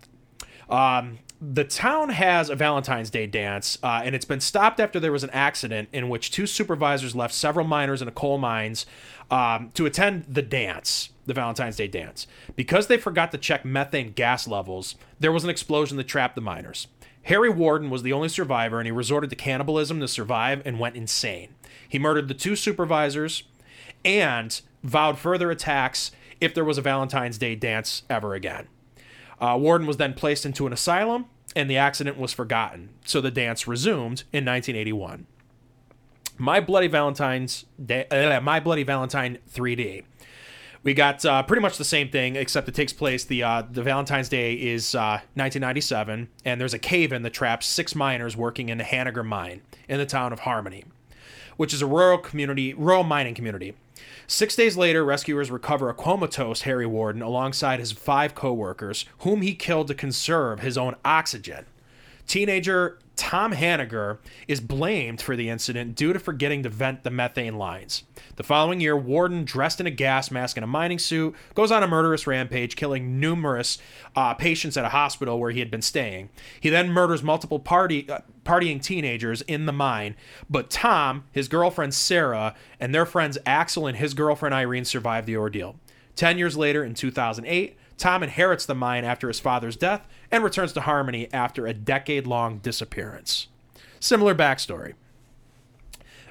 [0.70, 5.12] Um, the town has a Valentine's Day dance, uh, and it's been stopped after there
[5.12, 8.86] was an accident in which two supervisors left several miners in a coal mines
[9.32, 12.28] um, to attend the dance, the Valentine's Day dance.
[12.56, 16.42] Because they forgot to check methane gas levels, there was an explosion that trapped the
[16.42, 16.88] miners.
[17.24, 20.98] Harry Warden was the only survivor, and he resorted to cannibalism to survive and went
[20.98, 21.56] insane.
[21.88, 23.44] He murdered the two supervisors
[24.04, 28.68] and vowed further attacks if there was a Valentine's Day dance ever again.
[29.40, 31.26] Uh, Warden was then placed into an asylum,
[31.56, 32.90] and the accident was forgotten.
[33.06, 35.26] So the dance resumed in 1981.
[36.38, 40.04] My Bloody Valentine's Day, uh, My Bloody Valentine 3D.
[40.82, 43.26] We got uh, pretty much the same thing, except it takes place.
[43.26, 47.94] The uh, the Valentine's Day is uh, 1997, and there's a cave-in that traps six
[47.94, 50.86] miners working in the Hanniger mine in the town of Harmony,
[51.58, 53.76] which is a rural community, rural mining community.
[54.32, 59.56] Six days later, rescuers recover a comatose Harry Warden alongside his five coworkers, whom he
[59.56, 61.66] killed to conserve his own oxygen.
[62.28, 67.58] Teenager Tom Hanniger is blamed for the incident due to forgetting to vent the methane
[67.58, 68.04] lines.
[68.38, 71.84] The following year, Warden, dressed in a gas mask and a mining suit, goes on
[71.84, 73.78] a murderous rampage, killing numerous
[74.16, 76.30] uh, patients at a hospital where he had been staying.
[76.62, 80.16] He then murders multiple party uh, partying teenagers in the mine,
[80.50, 85.36] but Tom, his girlfriend Sarah, and their friends Axel and his girlfriend Irene survive the
[85.36, 85.76] ordeal.
[86.16, 90.74] Ten years later, in 2008, Tom inherits the mine after his father's death and returns
[90.74, 93.48] to Harmony after a decade long disappearance.
[94.00, 94.94] Similar backstory.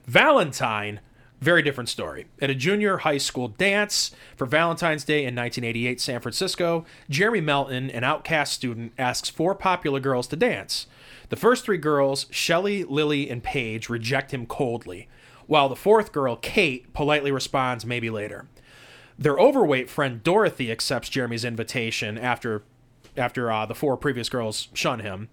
[0.06, 1.00] Valentine,
[1.40, 2.26] very different story.
[2.40, 7.90] At a junior high school dance for Valentine's Day in 1988 San Francisco, Jeremy Melton,
[7.90, 10.86] an outcast student, asks four popular girls to dance.
[11.28, 15.08] The first three girls, Shelley, Lily, and Paige, reject him coldly,
[15.46, 18.46] while the fourth girl, Kate, politely responds maybe later.
[19.18, 22.62] Their overweight friend Dorothy accepts Jeremy's invitation after
[23.16, 25.28] after uh, the four previous girls shun him,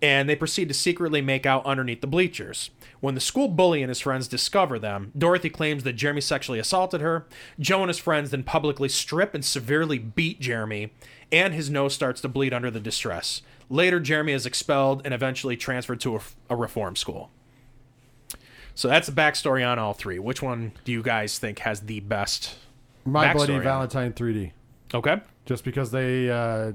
[0.00, 2.70] and they proceed to secretly make out underneath the bleachers.
[3.00, 7.00] When the school bully and his friends discover them, Dorothy claims that Jeremy sexually assaulted
[7.00, 7.26] her.
[7.58, 10.92] Joe and his friends then publicly strip and severely beat Jeremy,
[11.32, 13.42] and his nose starts to bleed under the distress.
[13.68, 16.20] Later, Jeremy is expelled and eventually transferred to a,
[16.50, 17.30] a reform school.
[18.76, 20.18] So that's the backstory on all three.
[20.20, 22.56] Which one do you guys think has the best?
[23.04, 23.64] My Backstory Bloody on it.
[23.64, 24.52] Valentine 3D.
[24.94, 25.20] Okay.
[25.46, 26.72] Just because they uh,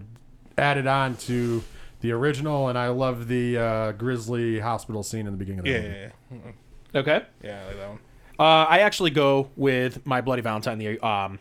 [0.58, 1.64] added on to
[2.02, 5.72] the original, and I love the uh, Grisly hospital scene in the beginning of the
[5.72, 5.96] Yeah, movie.
[6.32, 6.52] yeah,
[6.94, 7.00] yeah.
[7.00, 7.26] Okay.
[7.44, 8.00] Yeah, I like that one.
[8.40, 10.78] Uh, I actually go with My Bloody Valentine.
[10.78, 11.40] The um,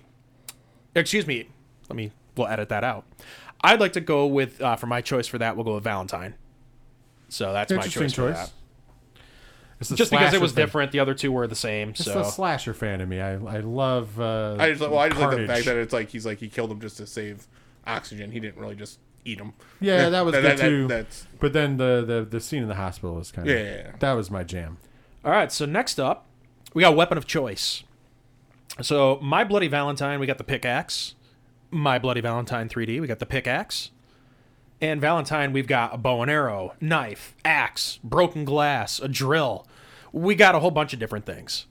[0.95, 1.49] excuse me.
[1.89, 2.11] Let me.
[2.37, 3.05] We'll edit that out.
[3.63, 5.55] I'd like to go with uh, for my choice for that.
[5.57, 6.35] We'll go with Valentine.
[7.29, 8.51] So that's my Interesting choice, for that.
[9.81, 11.91] It's Just because it was fan- different, the other two were the same.
[11.91, 13.21] It's So the slasher fan in me.
[13.21, 14.19] I I love.
[14.19, 16.49] Uh, I just well, I just like the fact that it's like he's like he
[16.49, 17.47] killed him just to save
[17.87, 18.33] oxygen.
[18.33, 19.53] He didn't really just eat him.
[19.81, 20.89] Yeah, that was good too.
[20.89, 23.77] that's But then the, the the scene in the hospital was kind of Yeah, yeah,
[23.77, 23.93] yeah.
[24.01, 24.79] that was my jam.
[25.25, 25.53] all right.
[25.53, 26.27] So next up,
[26.75, 27.85] we got weapon of choice.
[28.83, 31.15] So my Bloody Valentine, we got the pickaxe.
[31.71, 33.91] My Bloody Valentine 3D, we got the pickaxe.
[34.81, 39.67] And Valentine, we've got a bow and arrow, knife, axe, broken glass, a drill.
[40.13, 41.67] We got a whole bunch of different things.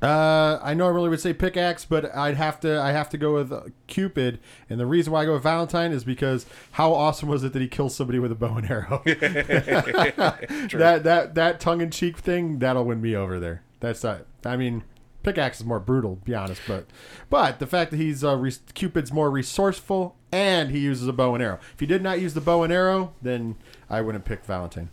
[0.00, 3.52] Uh, I normally would say pickaxe, but I'd have to I have to go with
[3.52, 4.38] uh, Cupid,
[4.70, 7.60] and the reason why I go with Valentine is because how awesome was it that
[7.60, 9.02] he kills somebody with a bow and arrow?
[9.04, 13.62] that that that tongue in cheek thing that'll win me over there.
[13.80, 14.26] That's not.
[14.44, 14.84] I mean,
[15.24, 16.86] pickaxe is more brutal, to be honest, but
[17.28, 21.34] but the fact that he's uh, re- Cupid's more resourceful and he uses a bow
[21.34, 21.58] and arrow.
[21.74, 23.56] If he did not use the bow and arrow, then
[23.88, 24.90] I wouldn't pick Valentine.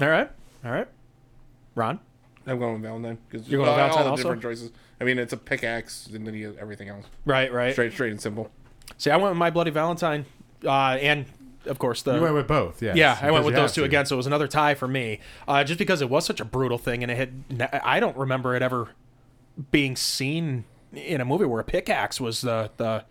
[0.00, 0.30] All right.
[0.64, 0.88] All right.
[1.74, 2.00] Ron?
[2.46, 4.22] I'm going with Valentine because You're going with Valentine all the also?
[4.22, 4.70] different choices.
[5.00, 7.04] I mean, it's a pickaxe and then he has everything else.
[7.24, 7.72] Right, right.
[7.72, 8.50] Straight, straight and simple.
[8.98, 10.24] See, I went with My Bloody Valentine.
[10.64, 11.26] Uh, and,
[11.66, 12.14] of course, the.
[12.14, 13.84] You went with both, yes, Yeah, I went with those two to.
[13.86, 15.20] again, so it was another tie for me.
[15.46, 18.54] Uh, just because it was such a brutal thing, and it had, I don't remember
[18.54, 18.88] it ever
[19.70, 23.04] being seen in a movie where a pickaxe was the the,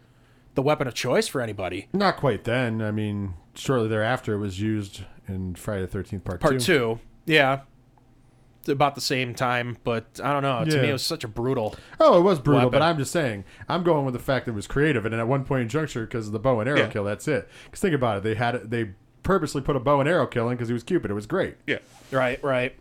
[0.55, 1.87] the weapon of choice for anybody.
[1.93, 2.81] Not quite then.
[2.81, 6.59] I mean, shortly thereafter, it was used in Friday the Thirteenth Part, Part Two.
[6.59, 7.61] two, yeah,
[8.59, 10.65] It's about the same time, but I don't know.
[10.65, 10.81] To Yeah.
[10.81, 11.75] me, it was such a brutal.
[11.99, 12.79] Oh, it was brutal, Weapon.
[12.79, 15.27] but I'm just saying, I'm going with the fact that it was creative, and at
[15.27, 16.87] one point in juncture, because of the bow and arrow Yeah.
[16.89, 17.47] kill, that's it.
[17.65, 18.91] Because think about it, they had it, they
[19.23, 21.11] purposely put a bow and arrow kill in because he was Cupid.
[21.11, 21.55] It was great.
[21.67, 21.77] Yeah.
[22.11, 22.75] Right, right,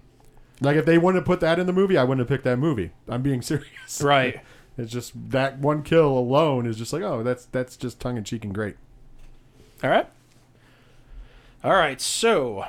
[0.61, 2.59] Like if they wouldn't have put that in the movie, I wouldn't have picked that
[2.59, 2.91] movie.
[3.09, 4.01] I'm being serious.
[4.03, 4.41] right.
[4.77, 8.25] It's just that one kill alone is just like, oh, that's that's just tongue in
[8.25, 8.77] cheek and great.
[9.83, 10.09] All right.
[11.63, 12.01] All right.
[12.01, 12.65] So,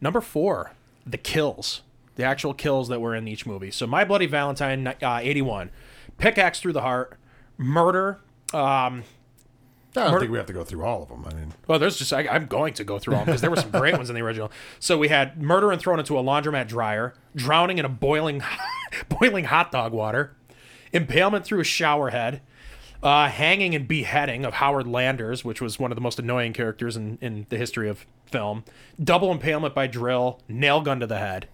[0.00, 0.72] number four,
[1.06, 1.82] the kills,
[2.16, 3.70] the actual kills that were in each movie.
[3.70, 5.70] So, My Bloody Valentine, uh, eighty-one,
[6.18, 7.18] pickaxe through the heart,
[7.58, 8.20] murder.
[8.52, 9.02] Um,
[9.96, 11.24] I don't Mur- think we have to go through all of them.
[11.28, 13.56] I mean, well, there's just I, I'm going to go through all because there were
[13.56, 14.50] some great ones in the original.
[14.80, 18.42] So we had murder and thrown into a laundromat dryer, drowning in a boiling,
[19.08, 20.34] boiling hot dog water,
[20.94, 22.40] impalement through a shower head,
[23.02, 26.96] uh, hanging and beheading of Howard Landers, which was one of the most annoying characters
[26.96, 28.64] in, in the history of film,
[29.02, 31.48] double impalement by drill, nail gun to the head.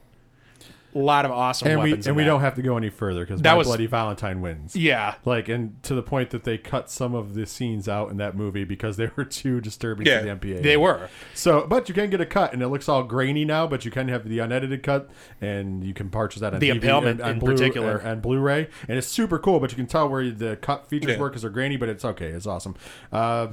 [0.93, 2.07] A lot of awesome and we weapons.
[2.09, 2.29] and we that.
[2.31, 4.75] don't have to go any further because That my was- bloody Valentine wins.
[4.75, 8.17] Yeah, Like, and to the point that they cut some of the scenes out in
[8.17, 10.63] that movie because they were too disturbing Yeah, to the MPA.
[10.63, 11.09] they were.
[11.35, 13.67] So, but you can get a cut, and it looks all grainy now.
[13.69, 16.75] But you can have the unedited cut, and you can purchase that on The DVD
[16.75, 17.97] impalement and, on in Blu- particular.
[17.99, 19.61] and, and Blu-ray, and it's super cool.
[19.61, 21.19] But you can tell where the cut features Yeah.
[21.21, 22.27] were because they're grainy, but it's okay.
[22.29, 22.75] It's awesome.
[23.13, 23.49] Uh,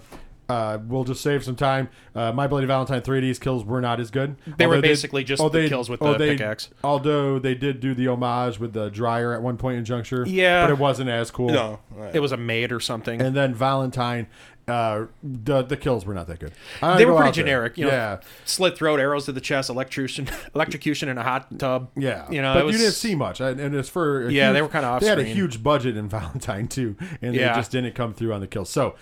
[0.49, 1.89] uh, we'll just save some time.
[2.15, 4.35] Uh, My Bloody Valentine 3D's kills were not as good.
[4.57, 6.69] They were Although basically just the kills with the they- pickaxe.
[6.83, 10.63] Although they did do the homage with the dryer at one point in juncture, Yeah.
[10.65, 11.49] but it wasn't as cool.
[11.49, 11.79] No.
[12.13, 13.21] It was a maid or something.
[13.21, 14.27] And then Valentine,
[14.67, 16.51] uh, the the kills were not that good.
[16.81, 17.43] I They were pretty out there.
[17.43, 17.77] generic.
[17.77, 21.89] You know, yeah, slit throat, arrows to the chest, electrocution, electrocution in a hot tub.
[21.95, 22.29] yeah.
[22.29, 24.61] You know, but was, you didn't see much, I- and it's for Yeah, huge- they
[24.61, 27.49] were kinda off They had a huge budget in Valentine too, and Yeah.
[27.53, 28.69] they just didn't come through on the kills.
[28.69, 28.95] So,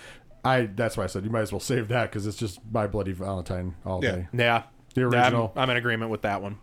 [0.45, 2.88] I that's why I said you might as well save that because it's just my
[2.88, 4.12] bloody Valentine all Yeah.
[4.12, 4.27] day.
[4.34, 5.51] Yeah, The I'm- original.
[5.55, 6.58] I'm, in agreement with that one.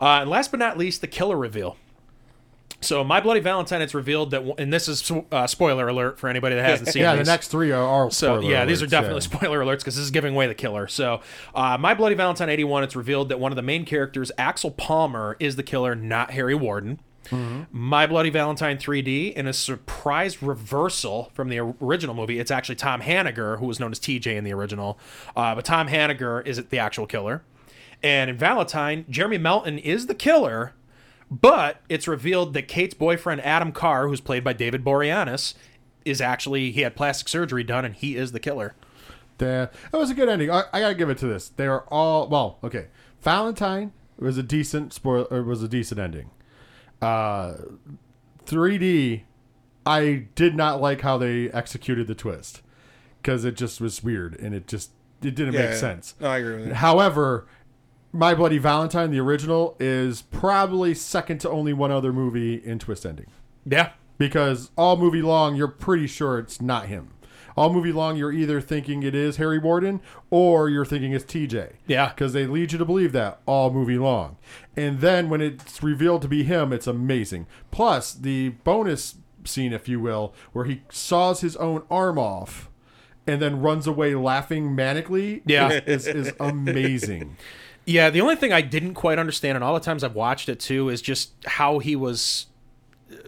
[0.00, 1.76] Uh, and last but not least, the killer reveal.
[2.80, 6.54] So, My Bloody Valentine, it's revealed that, and this is uh, spoiler alert for anybody
[6.56, 7.00] that hasn't seen.
[7.02, 7.26] Yeah, these.
[7.26, 9.38] the next three are all So spoiler yeah, these are definitely yeah.
[9.38, 10.86] spoiler alerts because this is giving away the killer.
[10.88, 11.20] So,
[11.54, 15.36] uh, My Bloody Valentine '81, it's revealed that one of the main characters, Axel Palmer,
[15.40, 17.00] is the killer, not Harry Warden.
[17.26, 17.62] Mm-hmm.
[17.70, 23.00] My Bloody Valentine 3D, in a surprise reversal from the original movie, it's actually Tom
[23.00, 24.98] Hanniger, who was known as TJ in the original,
[25.36, 27.42] uh, but Tom Hanniger is the actual killer.
[28.02, 30.74] And in Valentine, Jeremy Melton is the killer,
[31.30, 35.54] but it's revealed that Kate's boyfriend Adam Carr, who's played by David Boreanaz,
[36.04, 38.74] is actually he had plastic surgery done and he is the killer.
[39.90, 40.50] That was a good ending.
[40.50, 41.48] I, I gotta give it to this.
[41.48, 42.58] They are all well.
[42.62, 42.88] Okay,
[43.22, 45.26] Valentine was a decent spoil.
[45.30, 46.30] Was a decent ending.
[47.04, 47.56] Uh,
[48.46, 49.22] 3D,
[49.86, 52.62] I did not like how they executed the twist
[53.22, 54.90] because it just was weird and it just
[55.22, 56.14] it didn't Yeah, make sense.
[56.20, 56.74] No, I agree with you.
[56.74, 57.46] However,
[58.12, 63.06] My Bloody Valentine, the original, is probably second to only one other movie in twist
[63.06, 63.26] ending
[63.64, 63.90] Yeah.
[64.18, 67.08] because all movie long you're pretty sure it's not him.
[67.56, 71.72] All movie long you're either thinking it is Harry Warden or you're thinking it's TJ.
[71.86, 72.08] Yeah.
[72.08, 74.36] Because they lead you to believe that all movie long.
[74.76, 77.46] And then when it's revealed to be him, it's amazing.
[77.70, 82.68] Plus the bonus scene, if you will, where he saws his own arm off
[83.26, 85.80] and then runs away laughing manically Yeah.
[85.86, 87.36] is, is, is amazing.
[87.86, 90.58] Yeah, the only thing I didn't quite understand, and all the times I've watched it
[90.58, 92.46] too, is just how he was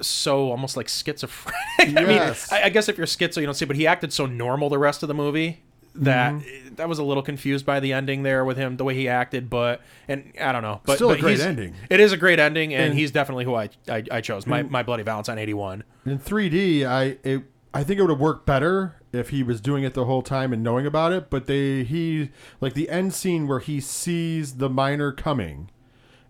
[0.00, 1.56] so almost like schizophrenic.
[1.80, 1.96] Yes.
[2.52, 4.26] I mean, I, I guess if you're schizo, you don't see, but he acted so
[4.26, 5.62] normal the rest of the movie
[5.94, 6.74] that Mm-hmm.
[6.74, 9.48] that was a little confused by the ending there with him, the way he acted.
[9.48, 11.74] But and I don't know, but Still a great ending.
[11.88, 14.46] It is a great ending, and, And- he's definitely who I I, I chose.
[14.46, 15.84] My my bloody Valentine eighty one.
[16.04, 19.84] In 3D, I it, I think it would have worked better if he was doing
[19.84, 21.30] it the whole time and knowing about it.
[21.30, 25.70] But they he like the end scene where he sees the miner coming,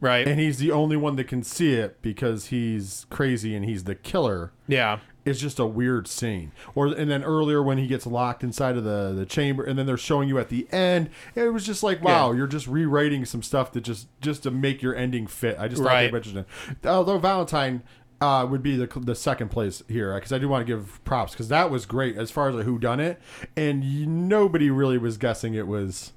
[0.00, 0.26] Right.
[0.28, 3.94] and he's the only one that can see it because he's crazy and he's the
[3.94, 4.52] killer.
[4.66, 4.98] yeah.
[5.24, 6.52] It's just a weird scene.
[6.76, 9.84] Or and then earlier when he gets locked inside of the the chamber, and then
[9.84, 11.10] they're showing you at the end.
[11.34, 14.82] It was just like, wow, you're just rewriting some stuff that just just to make
[14.82, 15.56] your ending fit.
[15.58, 16.06] I just thought Right.
[16.06, 16.38] they mentioned
[16.78, 16.86] it.
[16.86, 17.82] Although Valentine
[18.20, 21.32] uh, would be the the second place here because I do want to give props
[21.32, 23.20] because that was great as far as a who done it,
[23.56, 26.12] and nobody really was guessing it was.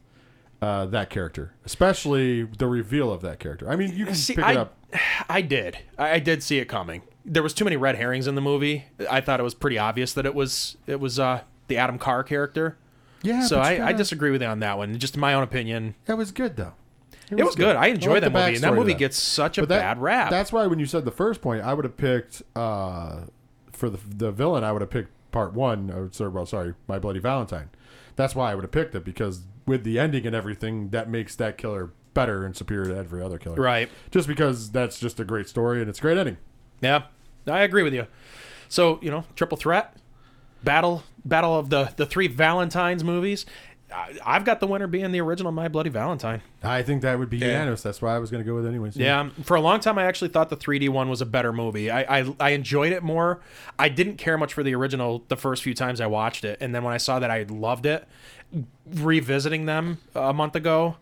[0.61, 3.69] Uh, that character, especially the reveal of that character.
[3.69, 4.75] I mean, you can See, pick I, it up.
[5.29, 5.77] I did.
[5.97, 7.03] I, I did see it coming.
[7.23, 8.85] There was too many red herrings in the movie.
[9.09, 12.23] I thought it was pretty obvious that it was it was uh, the Adam Carr
[12.23, 12.77] character.
[13.21, 14.97] Yeah, so I, I disagree with you on that one.
[14.99, 16.73] Just in my own opinion, That was good though.
[17.29, 17.75] it was good.
[17.75, 18.99] I enjoy like that the movie, and that movie that.
[18.99, 20.29] gets such a that- bad rap.
[20.29, 23.21] That's why when you said the first point, I would have picked uh,
[23.71, 24.63] for the the villain.
[24.65, 25.89] I would have picked part one.
[25.91, 27.69] Or, well, sorry, My Bloody Valentine.
[28.15, 31.35] That's why I would have picked it because with the ending and everything, that makes
[31.35, 33.55] that killer better and superior to every other killer.
[33.55, 33.89] right.
[34.11, 36.37] Just because that's just a great story and it's a great ending.
[36.81, 37.03] Yeah,
[37.47, 38.07] I agree with you.
[38.67, 39.95] So you know, triple threat,
[40.63, 43.45] battle, battle of the the three Valentines movies.
[43.91, 46.41] I, I've got the winner being the original My Bloody Valentine.
[46.63, 47.81] I think that would be unanimous.
[47.81, 48.95] That's why I was going to go with it anyways.
[48.97, 51.51] Yeah, um, for a long time, I actually thought the 3D one was a better
[51.51, 51.89] movie.
[51.89, 53.41] I, I I enjoyed it more.
[53.77, 56.73] I didn't care much for the original the first few times I watched it, and
[56.73, 58.07] then when I saw that I loved it,
[58.85, 60.97] revisiting them a month ago,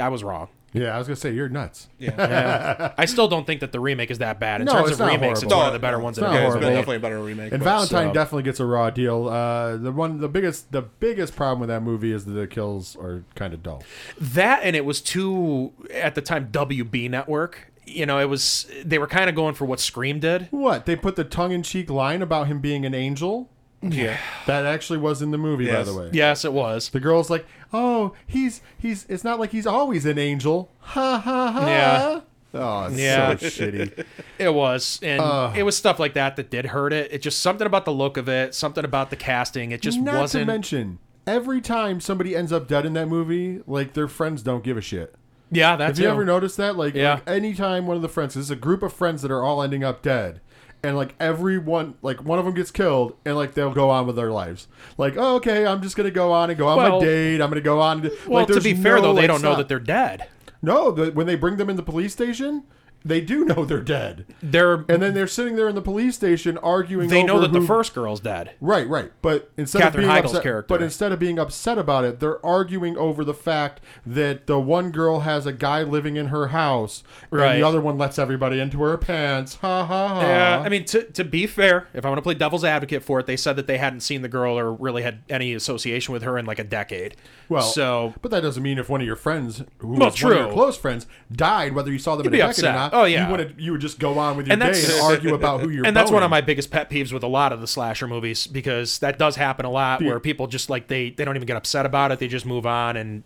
[0.00, 0.48] I was wrong.
[0.76, 1.88] Yeah, I was going to say you're nuts.
[1.98, 2.92] Yeah.
[2.98, 4.60] I still don't think that the remake is that bad.
[4.60, 5.58] In No, terms it's of not remakes, it's horrible.
[5.58, 6.18] one of the better ones.
[6.18, 7.52] it's that not have yeah, it's ever been definitely a better remake.
[7.52, 9.28] And but- Valentine so- definitely gets a raw deal.
[9.28, 12.94] Uh, the one, the biggest, the biggest problem with that movie is that the kills
[12.96, 13.82] are kind of dull.
[14.20, 17.72] That and it was too at the time WB network.
[17.86, 20.48] You know, it was they were kind of going for what Scream did.
[20.50, 23.48] What they put the tongue-in-cheek line about him being an angel?
[23.94, 24.18] Yeah.
[24.46, 26.10] That actually was in the movie, by the way.
[26.12, 26.88] Yes, it was.
[26.90, 29.06] The girl's like, "Oh, he's he's.
[29.08, 31.66] It's not like he's always an angel." Ha ha ha.
[31.66, 32.20] Yeah.
[32.54, 33.36] Oh, it's Yeah.
[33.36, 34.04] so shitty.
[34.38, 37.12] It was, and it was stuff like that that did hurt it.
[37.12, 39.72] It just something about the look of it, something about the casting.
[39.72, 40.46] It just Not wasn't.
[40.46, 44.42] Not to mention, every time somebody ends up dead in that movie, like their friends
[44.42, 45.14] don't give a shit.
[45.50, 46.76] yeah, that's Have you ever noticed that?
[46.76, 47.14] Like, Yeah.
[47.14, 49.62] like anytime one of the friends, this is a group of friends that are all
[49.62, 50.40] ending up dead,
[50.86, 54.14] and like everyone, like one of them gets killed, and like they'll go on with
[54.14, 54.68] their lives.
[54.96, 57.40] Like, oh, okay, I'm just gonna go on and go on Well- my date.
[57.40, 58.02] I'm gonna go on.
[58.26, 60.28] Well, like, to be fair no, though, they don't know that they're dead.
[60.62, 62.62] No, the, when they bring them in the police station,
[63.06, 64.26] they do know they're dead.
[64.42, 67.08] They're And then they're sitting there in the police station arguing.
[67.08, 68.52] they know that the first girl's dead.
[68.60, 69.12] Right, right.
[69.22, 70.66] But instead Katherine of being Heigl's upset, character.
[70.68, 74.90] but instead of being upset about it, they're arguing over the fact that the one
[74.90, 77.52] girl has a guy living in her house, Right.
[77.52, 79.56] and the other one lets everybody into her pants.
[79.56, 80.20] Ha ha ha.
[80.20, 83.20] Yeah, I mean, to, to be fair, if I want to play devil's advocate for
[83.20, 86.22] it, they said that they hadn't seen the girl or really had any association with
[86.22, 87.16] her in like a decade.
[87.48, 90.32] well, so but that doesn't mean if one of your friends, who Well, was one
[90.32, 90.54] of your true.
[90.54, 92.70] close friends, died, whether you saw them in a decade upset.
[92.70, 92.94] or not.
[93.00, 93.26] Oh, yeah.
[93.26, 95.60] you would you would just go on with your And day that's- and argue about
[95.60, 95.84] who you're.
[95.86, 98.46] and that's one of my biggest pet peeves with a lot of the slasher movies
[98.46, 101.56] because that does happen a lot where people just like they they don't even get
[101.56, 103.22] upset about it they just move on and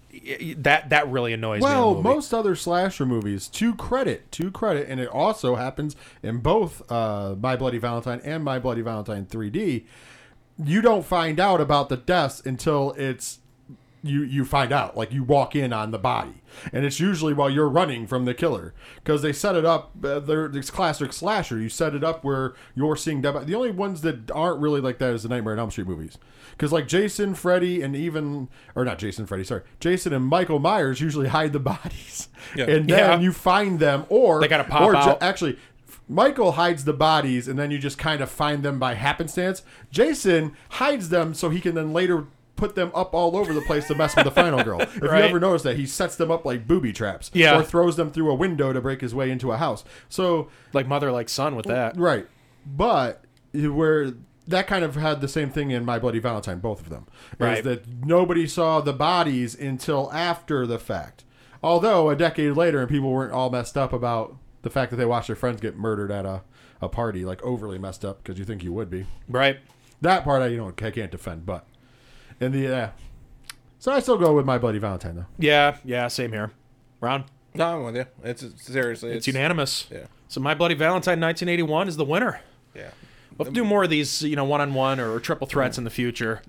[0.57, 4.89] that that really annoys me in Well, most other slasher movies, to credit, to credit,
[4.89, 9.85] and it also happens in both uh, My Bloody Valentine and My Bloody Valentine 3D.
[10.63, 13.39] You don't find out about the deaths until it's
[14.03, 17.51] you you find out like you walk in on the body and it's usually while
[17.51, 21.59] you're running from the killer because they set it up uh, they're it's classic slasher
[21.59, 24.99] you set it up where you're seeing dead the only ones that aren't really like
[24.99, 26.17] that is the nightmare on elm street movies
[26.53, 31.01] because like jason freddy and even or not jason freddy sorry jason and michael myers
[31.01, 32.65] usually hide the bodies Yeah.
[32.65, 33.21] and then Yeah.
[33.21, 35.23] you find them or They gotta pop or out.
[35.23, 35.59] actually
[36.09, 39.63] Michael hides the bodies and then you just kind of find them by happenstance.
[39.93, 42.27] Jason hides them so he can then later
[42.61, 44.81] put them up all over the place to mess with the final girl.
[44.81, 45.19] If Right.
[45.25, 47.31] you ever notice that, he sets them up like booby traps.
[47.35, 47.59] Yeah.
[47.59, 49.83] Or throws them through a window to break his way into a house.
[50.09, 52.27] So, like mother like son with that right.
[52.65, 54.13] But where
[54.47, 57.07] that kind of had the same thing in My Bloody Valentine, both of them.
[57.35, 57.65] Is Right.
[57.65, 61.25] that nobody saw the bodies until after the fact.
[61.63, 65.05] Although a decade later and people weren't all messed up about the fact that they
[65.05, 66.43] watched their friends get murdered at a,
[66.83, 69.07] a party, like overly messed up because you think you would be.
[69.29, 69.59] right
[70.01, 71.67] That part I you know I can't defend, but
[72.41, 72.89] in the uh,
[73.79, 75.27] so I still go with My Bloody Valentine though.
[75.39, 76.51] yeah yeah same here
[77.01, 77.25] Ron
[77.55, 78.07] No, I'm with you.
[78.25, 79.11] It's, it's seriously.
[79.13, 80.07] it's unanimous Yeah.
[80.29, 82.41] so my bloody valentine 1981 is the winner
[82.75, 82.91] Yeah.
[83.37, 85.91] we'll have to do more of these you know one-on-one or triple threats in the
[85.91, 86.43] future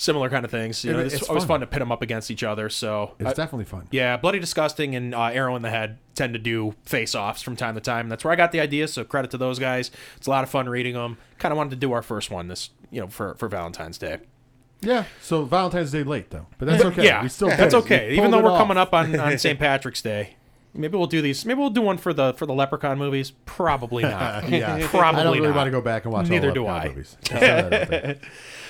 [0.00, 1.54] similar kind of things you know It- it's, it's always fun.
[1.54, 3.88] fun to pit them up against each other so It's I- definitely fun.
[3.90, 7.54] Yeah, Bloody Disgusting and uh, Arrow in the Head tend to do face offs from
[7.56, 8.02] time to time.
[8.06, 9.90] And that's where I got the idea, so credit to those guys.
[10.16, 11.16] It's a lot of fun reading them.
[11.38, 14.18] Kind of wanted to do our first one this, you know, for, for Valentine's Day.
[14.80, 15.04] Yeah.
[15.20, 17.04] So Valentine's Day late though, but that's okay.
[17.04, 17.84] Yeah, we still that's did it.
[17.84, 18.08] okay.
[18.10, 18.58] We Even though it we're off.
[18.58, 19.58] coming up on, on St.
[19.58, 20.36] Patrick's Day.
[20.74, 21.44] Maybe we'll do these.
[21.44, 23.32] Maybe we'll do one for the for the Leprechaun movies.
[23.46, 24.48] Probably not.
[24.50, 25.56] yeah, Probably I don't really not.
[25.56, 26.26] want to go back and watch.
[26.26, 26.88] all Neither the do Leprechaun I.
[26.94, 27.16] Movies.
[27.22, 28.16] Just throw that out there.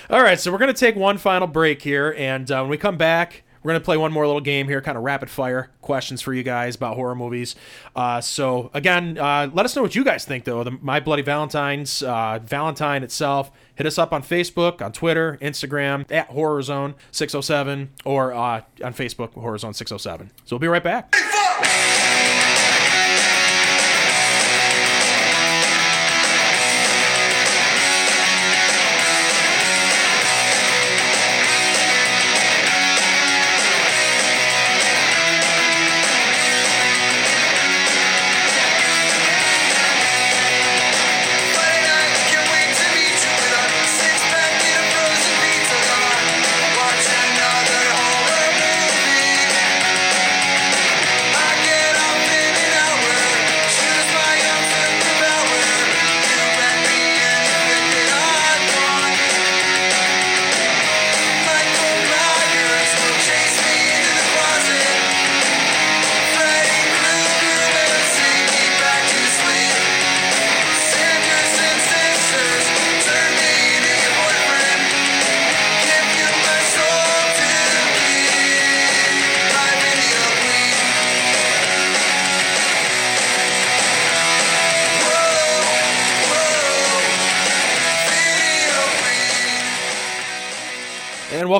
[0.09, 2.77] All right, so we're going to take one final break here, and uh, when we
[2.77, 5.71] come back, we're going to play one more little game here, kind of rapid fire
[5.81, 7.55] questions for you guys about horror movies.
[7.95, 10.63] Uh, so, again, uh, let us know what you guys think, though.
[10.63, 13.51] The My Bloody Valentine's, uh, Valentine itself.
[13.75, 18.93] Hit us up on Facebook, on Twitter, Instagram, at Horror Zone 607, or uh, on
[18.93, 20.31] Facebook, Horror Zone 607.
[20.45, 21.15] So, we'll be right back.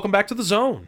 [0.09, 0.87] Welcome back to the zone.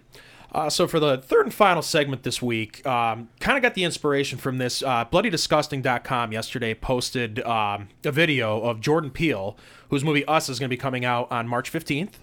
[0.51, 3.83] Uh, so for the third and final segment this week, um, kind of got the
[3.83, 4.81] inspiration from this.
[4.81, 9.55] Uh, BloodyDisgusting.com yesterday posted um, a video of Jordan Peele,
[9.89, 12.13] whose movie Us is going to be coming out on March 15th.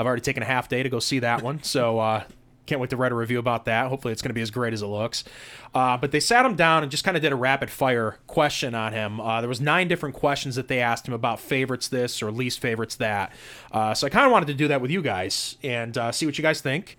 [0.00, 2.24] I've already taken a half day to go see that one, so uh,
[2.68, 3.88] can't wait to write a review about that.
[3.88, 5.24] Hopefully, it's going to be as great as it looks.
[5.74, 8.74] Uh, but they sat him down and just kind of did a rapid fire question
[8.74, 9.20] on him.
[9.20, 12.60] Uh, there was nine different questions that they asked him about favorites this or least
[12.60, 13.32] favorites that.
[13.72, 16.26] Uh, so I kind of wanted to do that with you guys and uh, see
[16.26, 16.98] what you guys think.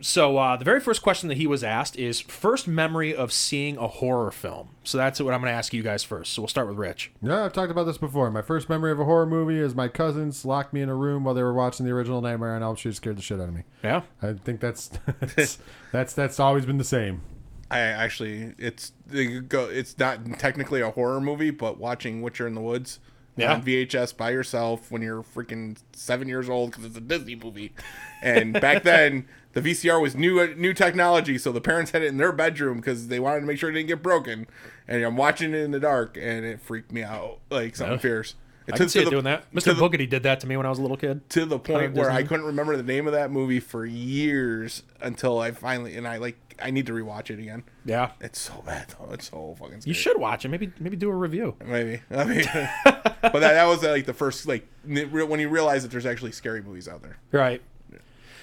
[0.00, 3.76] So uh, the very first question that he was asked is first memory of seeing
[3.76, 4.70] a horror film.
[4.84, 6.32] So that's what I'm going to ask you guys first.
[6.32, 7.12] So we'll start with Rich.
[7.22, 8.30] Yeah, I've talked about this before.
[8.30, 11.24] My first memory of a horror movie is my cousins locked me in a room
[11.24, 12.96] while they were watching the original Nightmare on Elm Street.
[12.96, 13.62] Scared the shit out of me.
[13.84, 14.02] Yeah.
[14.20, 14.88] I think that's
[15.20, 15.58] that's
[15.92, 17.22] that's, that's always been the same.
[17.70, 19.66] I actually, it's they go.
[19.66, 22.98] It's not technically a horror movie, but watching Watcher in the Woods
[23.36, 23.52] Yeah.
[23.52, 27.74] on VHS by yourself when you're freaking seven years old because it's a Disney movie,
[28.22, 29.28] and back then
[29.60, 33.08] the VCR was new new technology, so the parents had it in their bedroom because
[33.08, 34.46] they wanted to make sure it didn't get broken.
[34.86, 38.00] And I'm watching it in the dark, and it freaked me out like something Yeah.
[38.00, 38.34] fierce.
[38.70, 39.50] I can see it the- doing that.
[39.54, 39.72] Mr.
[39.74, 41.26] Boogedy did that to me when I was a little kid.
[41.30, 45.38] to the point where I couldn't remember the name of that movie for years until
[45.38, 47.62] I finally and I like I need to rewatch it again.
[47.86, 48.10] Yeah.
[48.20, 49.12] It's so bad though.
[49.14, 49.82] It's so fucking.
[49.84, 50.48] You should watch it.
[50.48, 51.54] Maybe maybe do a review.
[51.64, 52.02] maybe.
[52.10, 52.44] I mean,
[52.84, 56.60] but that, that was like the first like when you realize that there's actually scary
[56.62, 57.16] movies out there.
[57.32, 57.62] Right.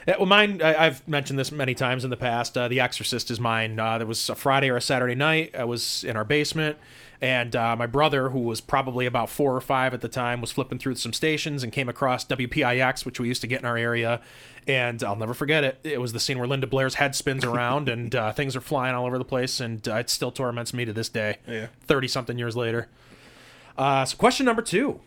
[0.07, 2.55] Yeah, well, mine, I, I've mentioned this many times in the past.
[2.57, 3.79] Uh, the Exorcist is mine.
[3.79, 5.55] Uh, there was a Friday or a Saturday night.
[5.55, 6.77] I was in our basement,
[7.21, 10.51] and uh, my brother, who was probably about four or five at the time, was
[10.51, 13.77] flipping through some stations and came across WPIX, which we used to get in our
[13.77, 14.21] area.
[14.67, 15.79] And I'll never forget it.
[15.83, 18.93] It was the scene where Linda Blair's head spins around and uh, things are flying
[18.93, 21.37] all over the place, and uh, it still torments me to this day.
[21.47, 21.67] Yeah.
[21.87, 22.89] 30 something years later.
[23.75, 25.01] Uh, so, question number two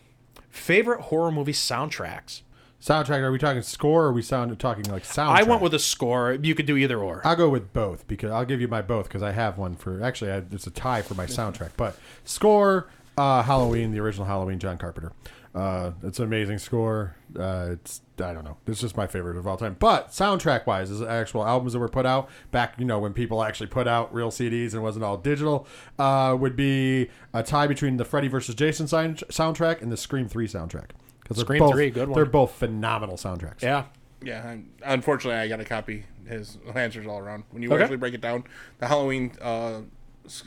[0.49, 2.41] favorite horror movie soundtracks?
[2.81, 3.19] Soundtrack?
[3.19, 4.05] Are we talking score?
[4.05, 5.39] or Are we sound talking like soundtrack?
[5.39, 6.37] I went with a score.
[6.41, 7.21] You could do either or.
[7.25, 10.01] I'll go with both because I'll give you my both because I have one for
[10.01, 11.71] actually I, it's a tie for my soundtrack.
[11.75, 15.11] But score, uh, Halloween, the original Halloween, John Carpenter.
[15.53, 17.15] Uh, it's an amazing score.
[17.37, 18.57] Uh, it's I don't know.
[18.67, 19.75] It's just my favorite of all time.
[19.77, 23.43] But soundtrack wise, is actual albums that were put out back, you know, when people
[23.43, 25.67] actually put out real CDs and wasn't all digital,
[25.97, 30.29] uh, would be a tie between the Freddy versus Jason sound- soundtrack and the Scream
[30.29, 30.91] Three soundtrack.
[31.29, 32.15] Because Scream both, 3, good one.
[32.15, 33.61] They're both phenomenal soundtracks.
[33.61, 33.85] Yeah.
[34.21, 37.43] Yeah, and unfortunately, I got to copy his answers all around.
[37.51, 37.81] When you Okay.
[37.83, 38.43] actually break it down,
[38.79, 39.81] the Halloween uh,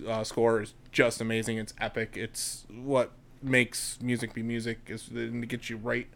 [0.06, 1.56] uh, score is just amazing.
[1.56, 2.14] It's epic.
[2.16, 4.80] It's what makes music be music.
[4.88, 6.06] Is to get you right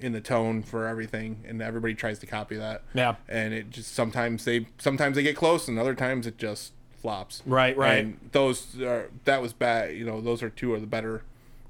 [0.00, 2.82] in the tone for everything, and everybody tries to copy that.
[2.94, 3.16] Yeah.
[3.28, 7.42] and it just sometimes they sometimes they get close, and other times it just flops.
[7.44, 7.98] Right, right.
[8.04, 9.94] And those are that was bad.
[9.96, 11.24] You know, those are two of the better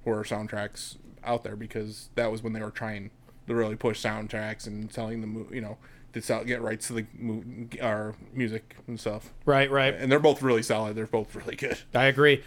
[0.05, 0.97] horror soundtracks
[1.27, 3.11] out there because that was when they were trying
[3.47, 5.79] to really push soundtracks and selling the you know
[6.12, 7.45] to sell, get rights to the mo-
[7.83, 9.33] our music and stuff.
[9.45, 9.95] Right, right.
[9.95, 10.97] And they're both really solid.
[10.97, 11.79] They're both really good.
[11.95, 12.43] I agree.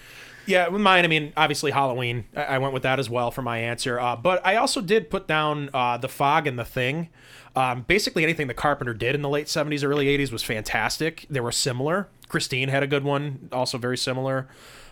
[0.46, 2.26] Yeah, with mine, I mean, obviously Halloween.
[2.36, 4.00] I, I went with that as well for my answer.
[4.00, 7.10] Uh, but I also did put down uh, The Fog and The Thing.
[7.56, 11.28] Um, basically, anything the Carpenter did in the late 70s, early 80s was fantastic.
[11.30, 12.08] They were similar.
[12.28, 14.48] Christine had a good one, also very similar.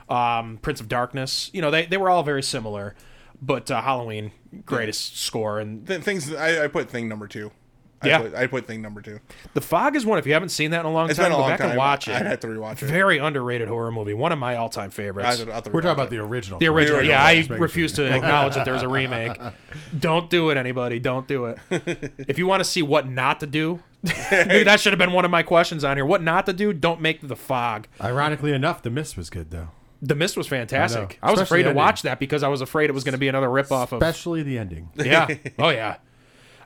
[0.10, 1.50] Um, Prince of Darkness.
[1.54, 2.96] You know, they, they were all very similar.
[3.42, 4.32] But uh, Halloween,
[4.66, 5.60] greatest score.
[5.60, 7.52] And Th- things I, I put thing number two.
[8.00, 8.18] I Yeah.
[8.20, 9.20] put, I put thing number two.
[9.56, 11.32] The Fog is one, if you haven't seen that in a long It's time, been
[11.32, 11.70] a go long back time.
[11.70, 12.14] and watch it.
[12.16, 12.86] I'd have to rewatch it.
[12.86, 14.14] Very underrated horror movie.
[14.14, 15.38] One of my all time I favorites.
[15.40, 16.60] to- I have to We're talking about the original.
[16.60, 17.24] The original, original, yeah.
[17.24, 19.40] I refuse to acknowledge that there's a remake.
[20.00, 21.00] Don't do it, anybody.
[21.00, 21.58] Don't do it.
[22.28, 23.82] If you want to see what not to do,
[24.32, 26.06] maybe that should have been one of my questions on here.
[26.06, 26.74] What not to do?
[26.74, 27.88] Don't make the fog.
[28.02, 29.70] Ironically enough, the mist was good though.
[30.02, 31.20] The Mist was fantastic.
[31.22, 33.20] I I, was afraid to watch that because I was afraid it was going to
[33.20, 34.02] be another ripoff of.
[34.02, 34.90] Especially the ending.
[34.96, 35.28] Yeah.
[35.60, 35.98] Oh yeah.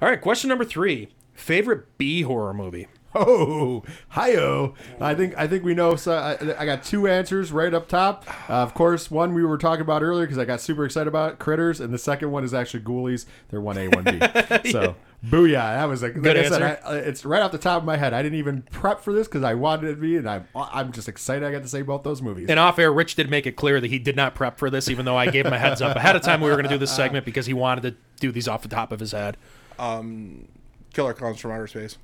[0.02, 0.20] All right.
[0.20, 1.10] Question number three.
[1.34, 2.88] Favorite B horror movie.
[3.14, 4.74] Oh, hi-oh.
[5.00, 5.96] I think I think we know.
[5.96, 8.26] So I, I got two answers right up top.
[8.50, 11.38] Uh, of course, one we were talking about earlier because I got super excited about
[11.40, 13.26] Critters, and the second one is actually Ghoulies.
[13.50, 14.12] They're one A, one B.
[14.72, 14.96] So
[15.26, 15.52] booyah!
[15.76, 16.82] That was like, like Good I said, answer.
[16.86, 18.14] I, it's right off the top of my head.
[18.14, 20.92] I didn't even prep for this because I wanted it to be, and I'm I'm
[20.92, 22.48] just excited I got to say both those movies.
[22.50, 24.90] And off air, Rich did make it clear that he did not prep for this,
[24.90, 26.70] even though I gave him a heads up ahead of time we were going to
[26.70, 29.36] do this segment because he wanted to do these off the top of his head.
[30.94, 31.98] Killer Clowns from Outer Space.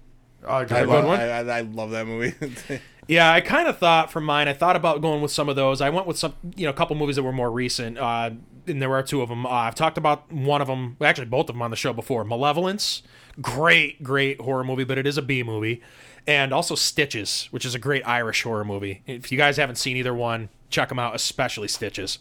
[0.44, 1.20] Oh, I love, one.
[1.20, 2.34] I, I, I love that movie.
[3.08, 4.50] Yeah, I kind of thought from mine.
[4.50, 5.80] I thought about going with some of those.
[5.80, 7.98] I went with some, you know, a couple movies that were more recent.
[7.98, 8.32] Uh,
[8.68, 9.46] and there were two of them.
[9.46, 12.26] Uh, I've talked about one of them, actually both of them on the show before.
[12.26, 13.04] Malevolence,
[13.42, 15.82] great, great horror movie, but it is a B movie.
[16.28, 19.04] And also Stitches, which is a great Irish horror movie.
[19.08, 22.20] If you guys haven't seen either one, check them out, especially Stitches.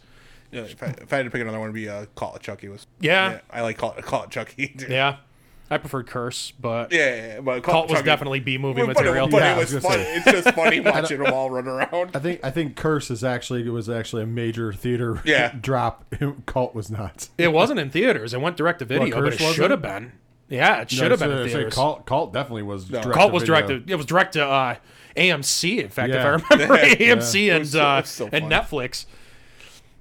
[0.53, 2.43] Yeah, if, I, if I had to pick another one, it'd be uh, Cult of
[2.43, 2.69] Chucky.
[2.69, 3.41] Was Yeah.
[3.51, 4.69] I like Cult of, Cult of Chucky.
[4.69, 4.87] too.
[4.89, 5.17] Yeah,
[5.71, 8.83] I preferred Curse, but yeah, yeah, yeah, but Call Cult was Chucky- definitely B movie
[8.83, 9.29] But, but it, material.
[9.29, 10.05] but Yeah, it was was gonna funny.
[10.05, 10.14] say.
[10.17, 12.11] It's just funny watching them all run around.
[12.14, 15.53] I think I think Curse is actually it was actually a major theater Yeah.
[15.61, 16.05] drop.
[16.47, 17.29] Cult was not.
[17.37, 18.33] It wasn't in theaters.
[18.33, 20.12] It went direct to video, What, but it should have been.
[20.49, 21.75] Yeah, it should have been No, in say- say theaters.
[21.75, 22.85] Cult, Cult definitely was.
[22.85, 23.55] direct Cult to was video.
[23.67, 24.77] direct to it was direct to uh,
[25.17, 25.79] AMC.
[25.83, 26.37] In fact, Yeah.
[26.37, 28.45] if I remember, AMC and so- uh, so and.
[28.45, 29.07] Netflix.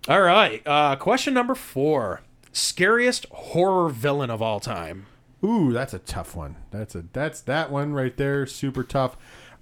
[0.08, 2.22] All right, uh, question number four:
[2.54, 5.08] scariest horror villain of all time.
[5.44, 6.56] Ooh, that's a tough one.
[6.72, 8.46] That's a that's that one right there.
[8.46, 9.18] Super tough.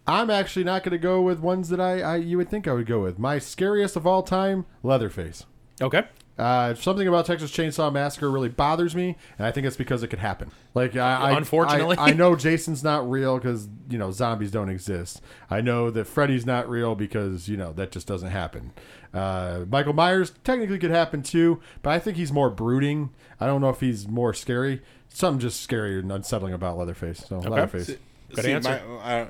[0.06, 2.74] I'm actually not going to go with ones that I, I you would think I
[2.74, 3.18] would go with.
[3.18, 5.46] My scariest of all time, Leatherface.
[5.82, 6.04] Okay,
[6.38, 10.10] Uh, something about Texas Chainsaw Massacre really bothers me, and I think it's because it
[10.10, 10.52] could happen.
[10.74, 11.98] Like, I, I Unfortunately.
[11.98, 15.22] I, I know Jason's not real because you know zombies don't exist.
[15.50, 18.72] I know that Freddy's not real because you know that just doesn't happen.
[19.14, 23.12] Uh, Michael Myers technically could happen too, but I think he's more brooding.
[23.40, 24.82] I don't know if he's more scary.
[25.14, 27.20] Something just scary and unsettling about Leatherface.
[27.28, 27.92] So Leatherface.
[28.34, 28.82] Good answer.
[28.88, 29.28] My, uh,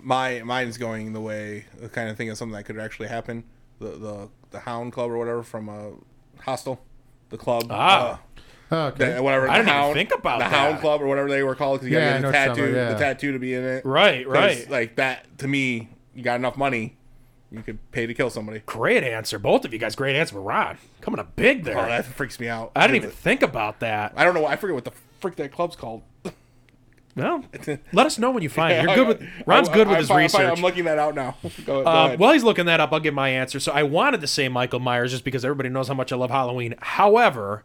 [0.00, 3.44] my mine's going the way the kind of thing is something that could actually happen.
[3.80, 6.80] The the the Hound Club or whatever from uh, Hostel,
[7.30, 7.66] the club.
[7.70, 8.12] Ah.
[8.12, 8.18] uh,
[8.70, 9.14] Okay.
[9.14, 9.48] the- whatever.
[9.48, 10.52] I the didn't even Hound, think about the that.
[10.52, 12.32] Hound Club or whatever they were called because you Yeah, I got know the what
[12.48, 12.92] tattoo, about, yeah.
[12.92, 13.84] the tattoo to be in it.
[13.86, 14.68] Right, right.
[14.70, 16.97] Like that to me, you got enough money,
[17.50, 18.62] you could pay to kill somebody.
[18.66, 19.38] Great answer.
[19.38, 20.34] Both of you guys, great answer.
[20.34, 21.78] But Ron, coming up big there.
[21.78, 22.72] Oh, that freaks me out.
[22.76, 24.12] I didn't even think about that.
[24.16, 24.46] I don't know.
[24.46, 26.02] I forget what the frick that club's called.
[27.16, 27.44] Well,
[27.92, 28.84] let us know when you find it.
[28.84, 30.40] You're good with Ron's good with his research.
[30.56, 31.36] I'm looking that out now.
[31.64, 33.58] go, go Uh, while he's looking that up, I'll give my answer.
[33.58, 36.30] So I wanted to say Michael Myers just because everybody knows how much I love
[36.30, 36.74] Halloween.
[36.80, 37.64] However,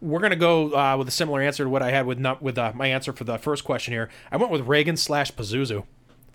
[0.00, 2.58] we're gonna go uh, with a similar answer to what I had with not with
[2.58, 4.08] uh, my answer for the first question here.
[4.32, 5.84] I went with Regan slash Pazuzu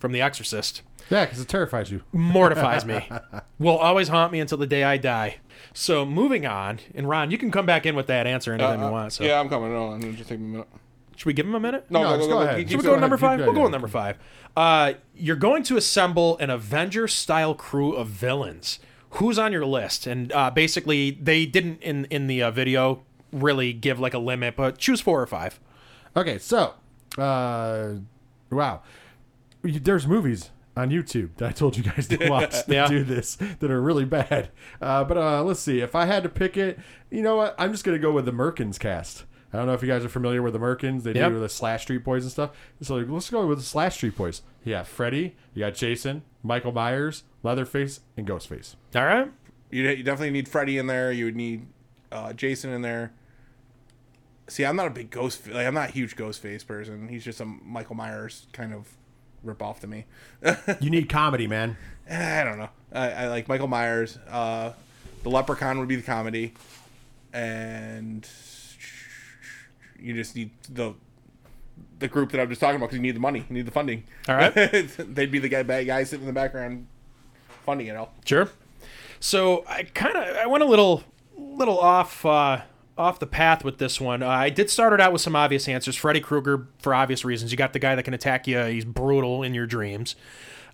[0.06, 0.84] from The Exorcist.
[1.10, 2.02] Yeah, because it terrifies you.
[2.14, 3.10] Mortifies me.
[3.58, 5.38] Will always haunt me until the day I die.
[5.74, 8.90] So moving on, and Ron, you can come back in with that answer anytime you
[8.90, 9.14] want.
[9.14, 9.72] So Uh, Yeah, I'm coming.
[9.74, 10.68] No, just take me a minute.
[11.16, 11.86] should we give him a minute?
[11.90, 12.70] No, No, go, just go, go go, ahead.
[12.70, 13.40] Should we Go go with ahead, number five?
[13.40, 13.64] We'll go yeah.
[13.64, 14.18] with number five.
[14.56, 18.80] Uh, you're going to assemble an Avenger-style crew of villains.
[19.12, 20.06] Who's on your list?
[20.08, 24.56] And uh, basically, they didn't in in the uh, video really give like a limit,
[24.56, 25.60] but choose four or five.
[26.16, 26.74] Okay, so,
[27.18, 27.94] uh,
[28.50, 28.82] wow, You-
[29.66, 32.88] there's movies on YouTube that I told you guys to watch that Yeah.
[32.88, 34.50] do this that are really bad.
[34.82, 35.80] Uh, but uh, let's see.
[35.80, 37.56] If I had to pick it, you know what?
[37.58, 39.26] I'm just gonna go with the Merkins cast.
[39.54, 41.04] I don't know if you guys are familiar with the Merkins.
[41.04, 41.32] They Yep.
[41.32, 42.52] do the Slash Street Boys and stuff.
[42.82, 44.42] So let's go with the Slash Street Boys.
[44.66, 48.76] You got Freddy, you got Jason, Michael Myers, Leatherface, and Ghostface.
[48.96, 49.32] All right.
[49.72, 51.12] You, you definitely need Freddy in there.
[51.12, 51.68] You would need
[52.12, 53.14] uh, Jason in there.
[54.48, 55.48] See, I'm not a big ghost.
[55.48, 57.08] Like, I'm not a huge Ghostface person.
[57.08, 58.90] He's just a Michael Myers kind of
[59.46, 60.06] rip off to me.
[60.80, 61.78] You need comedy, man.
[62.10, 62.70] I don't know.
[62.92, 64.18] I, I like Michael Myers.
[64.30, 64.74] Uh,
[65.24, 66.54] the Leprechaun would be the comedy,
[67.34, 68.28] and
[70.00, 70.94] you just need the
[72.00, 73.72] the group that I'm just talking about because you need the money, you need the
[73.72, 74.04] funding.
[74.28, 74.54] All right.
[74.98, 76.88] they'd be the guy, bad guy sitting in the background,
[77.66, 78.14] funding it all.
[78.26, 78.50] Sure.
[79.20, 81.04] So I kind of I went a little
[81.38, 82.62] little off uh,
[82.98, 84.24] off the path with this one.
[84.24, 85.96] Uh, I did start it out with some obvious answers.
[85.96, 87.52] Freddy Krueger for obvious reasons.
[87.52, 88.60] You got the guy that can attack you.
[88.64, 90.16] He's brutal in your dreams.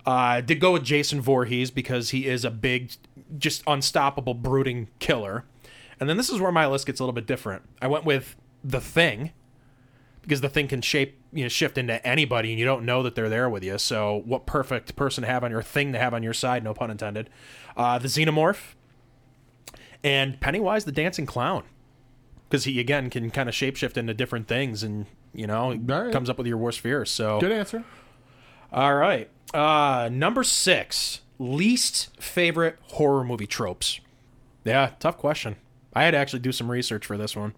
[0.06, 2.92] Uh, I did go with Jason Voorhees because he is a big,
[3.38, 5.46] just unstoppable, brooding killer.
[6.00, 7.64] And then this is where my list gets a little bit different.
[7.82, 9.32] I went with the Thing
[10.22, 13.14] because the Thing can shape, you know, shift into anybody, and you don't know that
[13.14, 13.78] they're there with you.
[13.78, 16.64] So, what perfect person to have on your thing to have on your side?
[16.64, 17.30] No pun intended.
[17.78, 18.74] Uh, the Xenomorph
[20.04, 21.64] and Pennywise, the dancing clown,
[22.52, 26.12] because he again can kind of shapeshift into different things, and you know, right.
[26.12, 27.10] comes up with your worst fears.
[27.10, 27.86] So, Good answer.
[28.74, 29.30] all right.
[29.54, 34.02] Uh, number six, least favorite horror movie tropes.
[34.66, 35.56] Yeah, tough question.
[35.94, 37.54] I had to actually do some research for this one.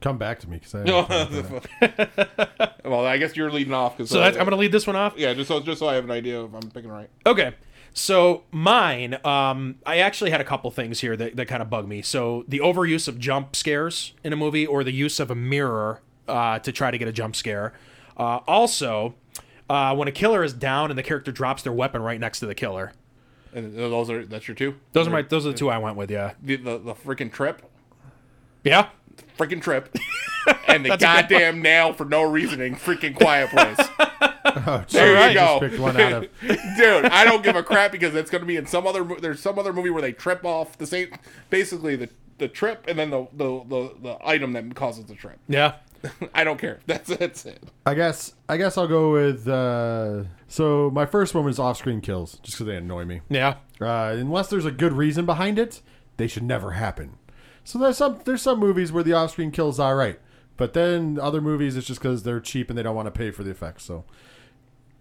[0.00, 0.84] Come back to me because I.
[2.84, 4.96] well, I guess you're leading off because So that's, I'm going to lead this one
[4.96, 5.14] off.
[5.16, 7.08] yeah, just so just so I have an idea if I'm picking right.
[7.26, 7.54] Okay.
[7.96, 11.86] So mine, um, I actually had a couple things here that, that kind of bug
[11.86, 12.02] me.
[12.02, 16.00] So the overuse of jump scares in a movie, or the use of a mirror
[16.26, 17.72] uh, to try to get a jump scare.
[18.16, 19.14] Uh, also,
[19.70, 22.46] uh, when a killer is down and the character drops their weapon right next to
[22.46, 22.92] the killer.
[23.54, 24.74] And those are that's your two.
[24.92, 26.10] Those are my those are the two I went with.
[26.10, 26.32] Yeah.
[26.42, 27.62] the the, the freaking trip,
[28.64, 28.88] Yeah.
[29.38, 29.96] freaking trip,
[30.66, 32.74] and the That's a good goddamn nail for no reasoning.
[32.74, 33.78] Freaking quiet place.
[34.66, 36.28] Oh, There you go, Just picked one out of.
[36.76, 37.06] dude.
[37.06, 39.02] I don't give a crap because it's going to be in some other.
[39.02, 41.12] There's some other movie where they trip off the same,
[41.50, 45.38] basically the the trip and then the the the, the item that causes the trip.
[45.48, 45.76] Yeah.
[46.34, 46.80] I don't care.
[46.86, 47.62] That's that's it.
[47.86, 49.48] I guess I guess I'll go with.
[49.48, 53.22] Uh, so my first one was off-screen kills, just because they annoy me.
[53.28, 53.56] Yeah.
[53.80, 55.80] Uh, unless there's a good reason behind it,
[56.16, 57.16] they should never happen.
[57.64, 60.20] So there's some there's some movies where the off-screen kills are right,
[60.56, 63.30] but then other movies it's just because they're cheap and they don't want to pay
[63.30, 63.84] for the effects.
[63.84, 64.04] So,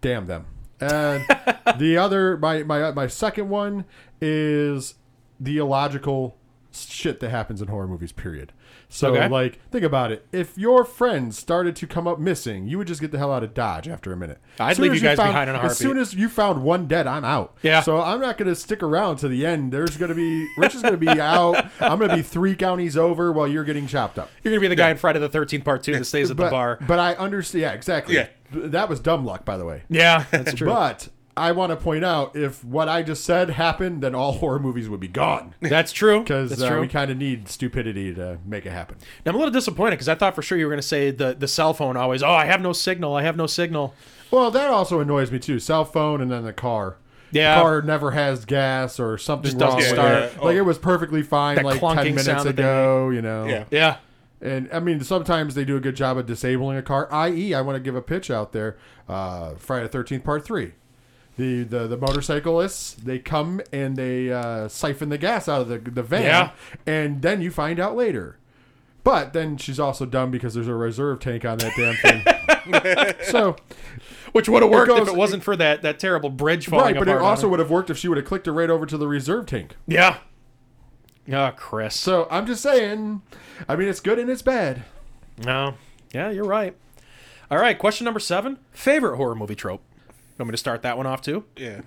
[0.03, 0.45] damn them.
[0.79, 1.25] And
[1.79, 3.85] the other my my uh, my second one
[4.21, 4.95] is
[5.39, 6.37] the illogical
[6.71, 8.11] shit that happens in horror movies.
[8.11, 8.53] Period.
[8.95, 9.27] So Okay.
[9.27, 10.27] like think about it.
[10.31, 13.43] If your friends started to come up missing, you would just get the hell out
[13.43, 14.37] of Dodge after a minute.
[14.59, 16.29] I'd As soon leave as you guys found- behind in a As soon as you
[16.29, 17.55] found one dead, I'm out.
[17.63, 17.81] Yeah.
[17.81, 19.71] So I'm not going to stick around to the end.
[19.71, 21.65] There's going to be Rich is going to be out.
[21.79, 24.29] I'm going to be three counties over while you're getting chopped up.
[24.43, 26.45] You're gonna be the guy in Friday the Thirteenth Part Two that stays at but,
[26.45, 26.77] the bar.
[26.87, 27.61] But I understand.
[27.63, 28.13] Yeah, exactly.
[28.15, 28.27] Yeah.
[28.51, 29.81] That was dumb luck, by the way.
[29.89, 30.67] Yeah, that's true.
[30.67, 34.59] But I want to point out if what I just said happened, then all horror
[34.59, 36.19] movies would be gone That's true.
[36.23, 36.81] because That's uh, true.
[36.81, 38.97] we kind of need stupidity to make it happen.
[39.25, 41.09] Now, I'm a little disappointed because I thought for sure you were going to say
[41.11, 42.21] the the cell phone always.
[42.21, 43.15] Oh, I have no signal.
[43.15, 43.95] I have no signal.
[44.31, 45.59] Well, that also annoys me too.
[45.59, 46.97] Cell phone and then the car.
[47.31, 47.55] Yeah.
[47.55, 50.23] The car never has gas or something Just doesn't wrong with start.
[50.23, 50.37] it.
[50.43, 50.59] Like Oh.
[50.59, 53.09] it was perfectly fine That like ten minutes sound that they ago.
[53.09, 53.45] You know.
[53.45, 53.65] Yeah.
[53.71, 53.97] Yeah.
[54.39, 57.07] And I mean, sometimes they do a good job of disabling a car.
[57.11, 58.77] I.e., I want to give a pitch out there.
[59.07, 60.73] Uh, Friday the Thirteenth Part Three.
[61.35, 65.79] The, the the motorcyclists they come and they uh, siphon the gas out of the
[65.79, 66.51] the van, Yeah.
[66.85, 68.37] and then you find out later.
[69.03, 73.15] But then she's also dumb because there's a reserve tank on that damn thing.
[73.31, 73.55] so
[74.31, 76.99] Which would have worked if goes- it wasn't for that that terrible bridge falling right,
[76.99, 78.97] but it also would have worked if she would have clicked it right over to
[78.97, 79.75] the reserve tank.
[79.87, 80.17] Yeah.
[81.25, 81.95] Yeah, Chris.
[81.95, 83.21] So I'm just saying.
[83.67, 84.83] I mean, it's good and it's bad.
[85.43, 85.75] No.
[86.13, 86.75] Yeah, you're right.
[87.49, 88.59] All right, question number seven.
[88.71, 89.81] Favorite horror movie trope.
[90.37, 91.45] Want me to start that one off too?
[91.55, 91.81] Yeah.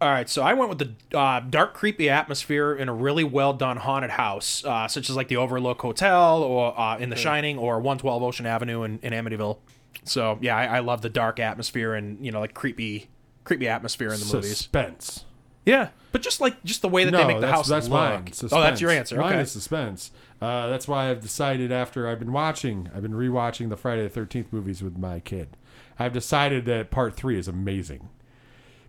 [0.00, 3.52] All right, so I went with the uh, dark, creepy atmosphere in a really well
[3.54, 7.56] done haunted house, uh, such as like the Overlook Hotel or uh, in The Shining
[7.58, 9.58] or 112 Ocean Avenue in, in Amityville.
[10.02, 13.08] So yeah, I, I love the dark atmosphere and you know like creepy,
[13.44, 14.56] creepy atmosphere in the movies.
[14.56, 15.24] Suspense.
[15.64, 17.88] Yeah, but just like just the way that no, they make the that's, house that's
[17.88, 17.92] look.
[17.98, 18.24] mine.
[18.52, 19.12] Oh, that's your Suspense.
[19.12, 19.16] answer.
[19.16, 19.42] Mine Okay.
[19.42, 20.10] is suspense.
[20.42, 24.10] Uh, that's why I've decided after I've been watching, I've been rewatching the Friday the
[24.10, 25.56] Thirteenth movies with my kid.
[25.98, 28.08] I've decided that Part Three is amazing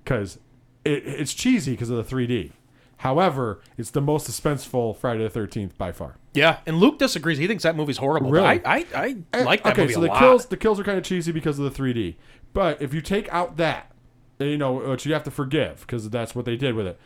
[0.03, 0.39] because
[0.83, 2.51] it, it's cheesy because of the 3D.
[2.97, 6.15] However, it's the most suspenseful Friday the Thirteenth by far.
[6.33, 7.37] Yeah, and Luke disagrees.
[7.37, 8.29] He thinks that movie's horrible.
[8.29, 8.65] but Really?
[8.65, 10.19] I I, I eh, like that okay, movie so a the lot.
[10.19, 12.15] kills the kills are kind of cheesy because of the 3D.
[12.53, 13.91] But if you take out that,
[14.39, 16.97] you know, which you have to forgive because that's what they did with it.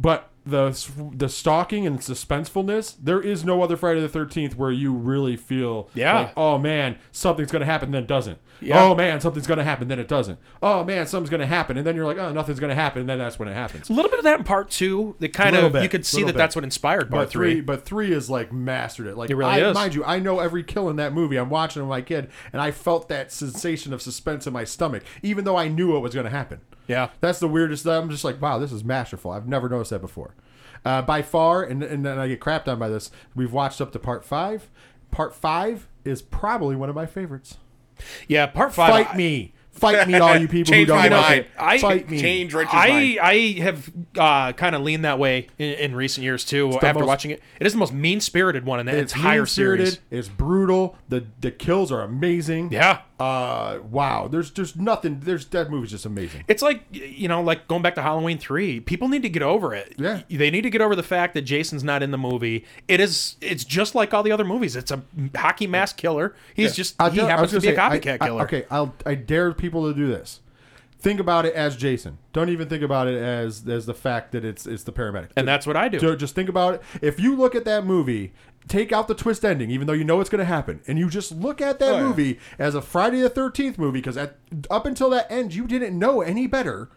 [0.00, 4.92] But the the stalking and suspensefulness, there is no other Friday the Thirteenth where you
[4.92, 6.18] really feel Yeah.
[6.18, 8.38] like, oh man, something's gonna happen, then it doesn't.
[8.60, 8.82] Yeah.
[8.82, 10.38] Oh man, something's gonna happen, then it doesn't.
[10.62, 13.18] Oh man, something's gonna happen, and then you're like, oh, nothing's gonna happen, and then
[13.18, 13.88] that's when it happens.
[13.90, 15.16] a little bit of that in part two.
[15.20, 16.36] That kind of bit, you could see that bit.
[16.36, 17.60] that's what inspired part But three, three.
[17.62, 19.16] but three is like mastered it.
[19.16, 19.74] Like It really I, is.
[19.74, 21.36] Mind you, I know every kill in that movie.
[21.36, 24.64] I'm watching it with my kid, and I felt that sensation of suspense in my
[24.64, 26.60] stomach, even though I knew what was going to happen.
[26.86, 27.08] Yeah.
[27.20, 27.86] That's the weirdest.
[27.86, 29.30] I'm just like, wow, this is masterful.
[29.30, 30.33] I've never noticed that before.
[30.84, 33.10] Uh, by far, and and then I get crapped on by this.
[33.34, 34.70] We've watched up to part five.
[35.10, 37.56] Part five is probably one of my favorites.
[38.28, 38.90] Yeah, part five.
[38.90, 41.40] Fight I- me, fight me, all you people who don't my like mind.
[41.40, 41.46] it.
[41.58, 42.20] I- fight me.
[42.20, 43.18] Change Richard's I mind.
[43.22, 46.70] I have uh, kind of leaned that way in, in recent years too.
[46.72, 49.14] the After most- watching it, it is the most mean spirited one in the It's
[49.14, 50.00] entire mean-spirited, series.
[50.10, 50.98] It's brutal.
[51.08, 52.72] The the kills are amazing.
[52.72, 54.28] Yeah, Uh, wow.
[54.28, 55.20] There's there's nothing.
[55.20, 56.44] There's that movie's just amazing.
[56.48, 58.80] it's like you know, like going back to Halloween three.
[58.80, 59.94] People need to get over it.
[59.98, 60.22] Yeah.
[60.28, 62.64] they need to get over the fact that Jason's not in the movie.
[62.88, 63.36] It is.
[63.40, 64.76] It's just like all the other movies.
[64.76, 65.02] It's a
[65.36, 66.34] hockey mask killer.
[66.54, 68.24] He's just I'll he tell- I happens to was be a gonna say, copycat I-
[68.24, 68.42] I- killer.
[68.44, 70.40] okay, I'll I dare people to do this.
[70.98, 72.16] Think about it as Jason.
[72.32, 75.28] Don't even think about it as as the fact that it's it's the paramedic.
[75.36, 75.98] and that's what I do.
[75.98, 76.82] So just think about it.
[77.02, 78.32] If you look at that movie,
[78.68, 81.08] take out the twist ending, even though you know it's going to happen, and you
[81.10, 82.02] just look at that Oh, yeah.
[82.02, 86.20] movie as a Friday the Thirteenth movie, because up until that end, you didn't know
[86.22, 86.88] any better.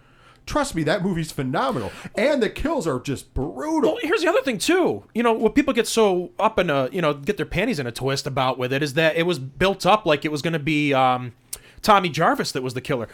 [0.46, 3.92] Trust me, that movie's phenomenal, and the kills are just brutal.
[3.96, 5.04] Well, here's the other thing too.
[5.14, 7.86] You know, what people get so up in a, you know, get their panties in
[7.88, 10.54] a twist about with it is that it was built up like it was going
[10.54, 11.34] to be um,
[11.82, 13.10] Tommy Jarvis that was the killer.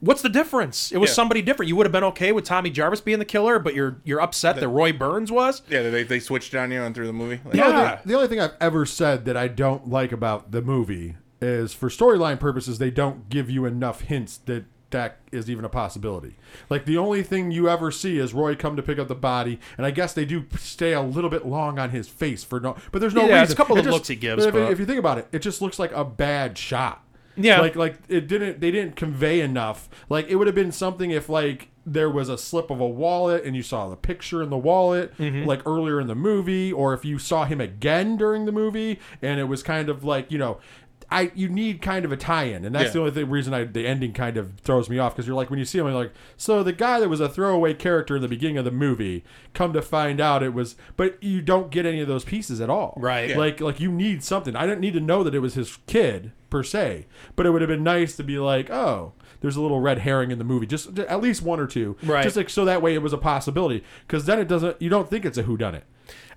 [0.00, 0.92] W- What's the difference?
[0.92, 1.14] It was Yeah.
[1.14, 1.68] somebody different.
[1.68, 4.56] You would have been okay with Tommy Jarvis being the killer, but you're you're upset
[4.56, 5.62] that Roy Burns was.
[5.68, 7.40] Yeah, they, they switched on you and through the movie.
[7.44, 7.96] Like, The only, Yeah.
[7.96, 11.72] thing, the only thing I've ever said that I don't like about the movie is
[11.74, 16.36] for storyline purposes, they don't give you enough hints that that is even a possibility.
[16.70, 19.58] Like the only thing you ever see is Roy come to pick up the body,
[19.76, 22.76] and I guess they do stay a little bit long on his face for no,
[22.92, 23.42] but there's no Yeah, reason.
[23.42, 25.18] it's a couple It of just- looks he gives, If, but- if you think about
[25.18, 27.02] it, it just looks like a bad shot.
[27.36, 27.60] Yeah.
[27.60, 28.60] like like it didn't.
[28.60, 29.88] They didn't convey enough.
[30.08, 33.44] Like it would have been something if like there was a slip of a wallet
[33.44, 35.44] and you saw the picture in the wallet Mm-hmm.
[35.46, 39.38] like earlier in the movie or if you saw him again during the movie and
[39.38, 40.58] it was kind of like you know
[41.08, 42.90] I you need kind of a tie-in and that's Yeah.
[42.90, 45.48] the only thing, reason I the ending kind of throws me off because you're like
[45.48, 48.22] when you see him you're like so the guy that was a throwaway character in
[48.22, 49.22] the beginning of the movie
[49.54, 52.68] come to find out it was but you don't get any of those pieces at
[52.68, 53.30] all Right.
[53.30, 53.36] Yeah.
[53.38, 56.32] like like you need something I didn't need to know that it was his kid
[56.50, 59.80] per se but it would have been nice to be like oh there's a little
[59.80, 62.22] red herring in the movie just at least one or two Right.
[62.22, 65.08] just like so that way it was a possibility because then it doesn't you don't
[65.10, 65.74] think it's a who done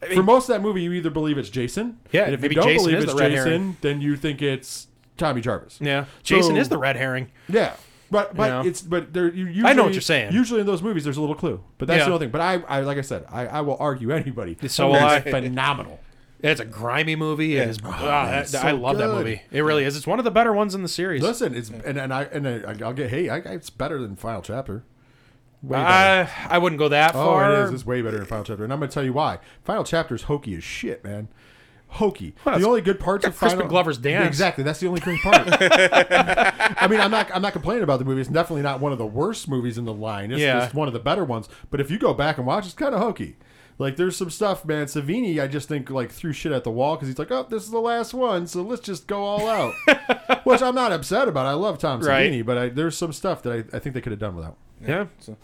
[0.01, 2.55] whodunit for most of that movie you either believe it's jason Yeah, and if maybe
[2.55, 3.78] you don't Jason believe it's jason herring.
[3.82, 4.88] then you think it's
[5.18, 7.30] tommy jarvis Yeah, Jason So- is the red herring.
[7.47, 7.74] yeah
[8.12, 10.34] but but it's but there you usually, I know what you're saying.
[10.34, 12.05] Usually in those movies, there's a little clue, but that's Yeah.
[12.05, 12.32] the only thing.
[12.32, 14.57] But I, I like I said, I, I will argue anybody.
[14.68, 15.20] So will I.
[15.22, 15.99] Phenomenal.
[16.42, 17.58] It's a grimy movie.
[17.58, 19.18] It is, ah, man, that- it's I so love that good.
[19.18, 19.42] movie.
[19.52, 19.98] It really is.
[19.98, 21.22] It's one of the better ones in the series.
[21.22, 24.42] Listen, it's and, and I and I, I'll get hey, I, it's better than Final
[24.42, 24.84] Chapter.
[25.62, 26.30] Way better.
[26.50, 27.52] I, I wouldn't go that oh, far.
[27.54, 27.72] it is.
[27.72, 29.40] It's way better than Final Chapter, and I'm gonna tell you why.
[29.64, 31.28] Final Chapter is hokey as shit, man.
[31.94, 32.36] Hokey.
[32.46, 34.28] Well, the it's only good parts of Crispin Final Glover's dance.
[34.28, 34.64] Exactly.
[34.64, 35.42] That's the only good part.
[35.52, 37.30] I mean, I'm not.
[37.34, 38.22] I'm not complaining about the movie.
[38.22, 40.32] It's definitely not one of the worst movies in the line.
[40.32, 40.60] It's Yeah.
[40.60, 41.50] just one of the better ones.
[41.72, 43.38] But if you go back and watch, it's kind of hokey.
[43.80, 44.86] Like there's some stuff, man.
[44.88, 47.64] Savini, I just think like threw shit at the wall because he's like, oh, this
[47.64, 49.74] is the last one, so let's just go all out.
[50.46, 51.46] Which I'm not upset about.
[51.46, 52.30] I love Tom Right.
[52.32, 54.58] Savini, but I, there's some stuff that I, I think they could have done without.
[54.86, 55.06] yeah.
[55.20, 55.38] So,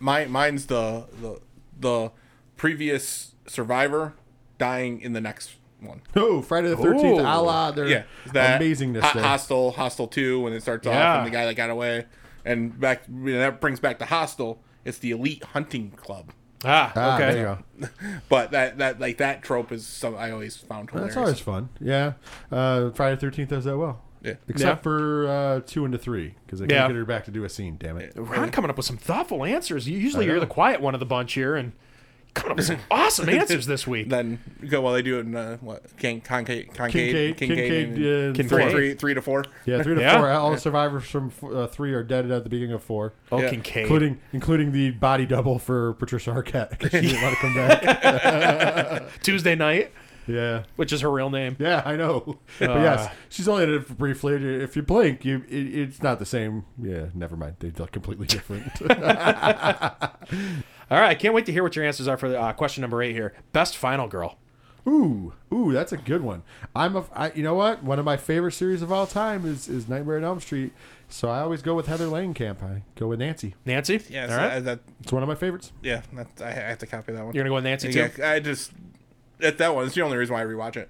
[0.00, 1.40] my mine's the the
[1.78, 2.10] the
[2.56, 4.14] previous survivor
[4.58, 6.02] dying in the next one.
[6.16, 7.22] Oh, Friday the Thirteenth, Ooh.
[7.22, 9.02] a la their Yeah, that amazingness.
[9.02, 9.22] Ho- there.
[9.28, 11.12] Hostel, Hostel Two, when it starts Yeah.
[11.12, 12.06] off and the guy that got away,
[12.44, 14.60] and back you know, that brings back the Hostel.
[14.84, 16.32] It's the Elite Hunting Club.
[16.64, 17.32] Ah, Ah, okay.
[17.34, 17.88] there you go.
[18.28, 21.14] But that that like that trope is something I always found hilarious.
[21.14, 21.68] That's always fun.
[21.80, 22.14] Yeah,
[22.50, 24.00] uh, Friday Thirteenth does that well.
[24.22, 24.34] Yeah.
[24.48, 24.82] Except Yeah.
[24.82, 26.80] for uh, two into three because they Yeah.
[26.80, 27.76] can't get her back to do a scene.
[27.78, 28.12] Damn it.
[28.16, 29.88] Ron coming up with some thoughtful answers.
[29.88, 31.72] Usually you're the quiet one of the bunch here, and
[32.36, 34.08] coming up with some awesome answers this week.
[34.08, 34.92] Then go well.
[34.92, 35.96] They do it in uh, what?
[35.96, 38.48] Can, concave, concave, Kincaid, Kincaid, and- uh, Kincaid.
[38.48, 38.70] three, four.
[38.70, 39.44] three, three to four.
[39.64, 40.18] Yeah, three to Yeah.
[40.18, 40.30] four.
[40.30, 43.50] All the survivors from uh, three are dead at the beginning of four, Oh, Yeah.
[43.50, 43.82] Kincaid.
[43.82, 49.02] including including the body double for Patricia Arquette because she didn't want to come back.
[49.22, 49.92] Tuesday Knight,
[50.26, 50.64] yeah.
[50.76, 51.56] which is her real name.
[51.58, 52.38] Yeah, I know.
[52.58, 52.74] but Uh.
[52.80, 54.34] yes, she's only in it briefly.
[54.34, 56.64] If you blink, you it, it's not the same.
[56.80, 57.56] Yeah, never mind.
[57.60, 58.70] They look completely different.
[60.90, 63.02] All right, I can't wait to hear what your answers are for uh, question number
[63.02, 63.34] eight here.
[63.52, 64.38] Best final girl.
[64.88, 66.44] Ooh, ooh, that's a good one.
[66.76, 67.82] I'm a, I, you know what?
[67.82, 70.72] One of my favorite series of all time is is Nightmare on Elm Street.
[71.08, 72.62] So I always go with Heather Langenkamp.
[72.62, 73.54] I go with Nancy.
[73.64, 74.00] Nancy?
[74.08, 74.38] Yeah, All so.
[74.38, 75.72] I- that, It's one of my favorites.
[75.82, 76.02] yeah.
[76.12, 77.34] That, I have to copy that one.
[77.34, 78.10] You're going to go with Nancy too?
[78.18, 78.70] yeah, I just
[79.40, 79.86] at that one.
[79.86, 80.88] It's the only reason why I rewatch it.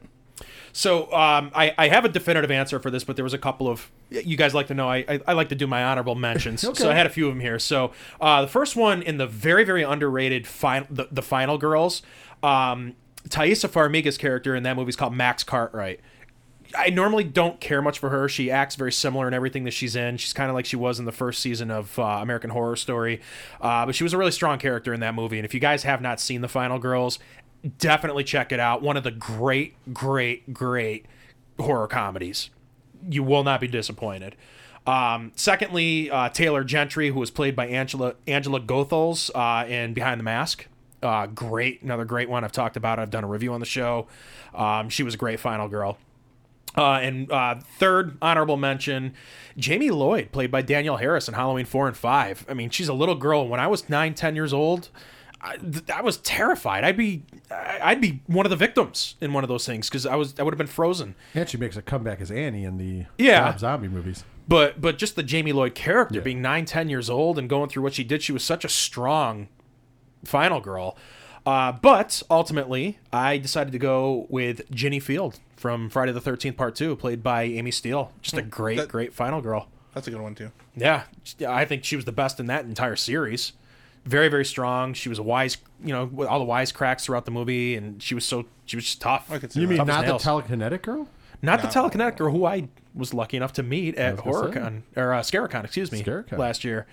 [0.77, 3.67] So um, I, I have a definitive answer for this, but there was a couple
[3.67, 4.91] of you guys like to know.
[4.91, 6.83] I, I, I like to do my honorable mentions, Okay.
[6.83, 7.59] so I had a few of them here.
[7.59, 12.03] So uh, the first one in the very very underrated final the, the final girls,
[12.43, 12.95] um,
[13.27, 16.01] Taissa Farmiga's character in that movie is called Max Cartwright.
[16.77, 18.29] I normally don't care much for her.
[18.29, 20.19] She acts very similar in everything that she's in.
[20.19, 23.23] She's kind of like she was in the first season of uh, American Horror Story,
[23.63, 25.39] uh, but she was a really strong character in that movie.
[25.39, 27.19] And if you guys have not seen The Final Girls,
[27.79, 28.83] definitely check it out.
[28.83, 31.07] One of the great, great, great
[31.59, 32.51] horror comedies.
[33.09, 34.37] You will not be disappointed.
[34.87, 40.21] Um, secondly, uh, Taylor Gentry, who was played by Angela Angela Goethals uh, in Behind
[40.21, 40.67] the Mask.
[41.03, 42.45] Uh, great, another great one.
[42.45, 42.99] I've talked about.
[42.99, 43.03] it.
[43.03, 44.07] I've done a review on the show.
[44.55, 45.99] Um, she was a great final girl.
[46.77, 49.15] Uh, and uh, third honorable mention,
[49.57, 52.45] Jamie Lloyd, played by Danielle Harris in Halloween four and five.
[52.49, 53.49] I mean, she's a little girl.
[53.49, 54.91] When I was nine, ten years old,
[55.47, 55.59] I,
[55.95, 56.85] I was terrified.
[56.85, 60.05] I'd be, I- I'd be one of the victims in one of those things because
[60.07, 61.15] I was, I would have been frozen.
[61.35, 63.45] And she makes a comeback as Annie in the Yeah.
[63.45, 64.25] Rob Zombie movies.
[64.49, 66.21] But, but just the Jamie Lloyd character Yeah.
[66.23, 68.69] being nine, ten years old and going through what she did, she was such a
[68.69, 69.49] strong
[70.25, 70.97] final girl.
[71.45, 76.75] Uh, but ultimately, I decided to go with Ginny Field from Friday the Thirteenth Part
[76.75, 78.11] Two, played by Amy Steel.
[78.21, 79.69] Just a great, That- great final girl.
[79.95, 80.51] That's a good one too.
[80.77, 81.05] Yeah,
[81.49, 83.53] I think she was the best in that entire series.
[84.07, 84.95] Very, very strong.
[84.95, 88.01] She was a wise, you know, with all the wise cracks throughout the movie, and
[88.03, 89.31] she was so she was just tough.
[89.31, 89.71] I could see You that.
[89.71, 90.25] mean Tough as not the nails.
[90.25, 91.09] telekinetic girl?
[91.43, 94.61] Not the telekinetic girl who I was lucky enough to meet at was gonna.
[94.71, 96.39] HorrorCon or uh, Scaricon, excuse me, Scaricon.
[96.39, 96.87] last year.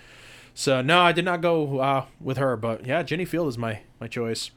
[0.55, 3.81] So no, I did not go uh, with her, but yeah, Ginny Field is my
[3.99, 4.51] my choice.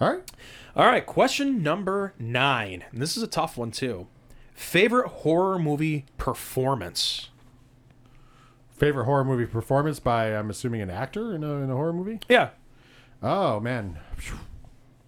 [0.00, 0.30] All right.
[0.76, 2.84] All right, question number nine.
[2.92, 4.06] And this is a tough one too.
[4.54, 7.28] Favorite horror movie performance?
[8.74, 12.20] Favorite horror movie performance by I'm assuming an actor in a, in a horror movie.
[12.28, 12.50] Yeah,
[13.22, 13.98] Oh man,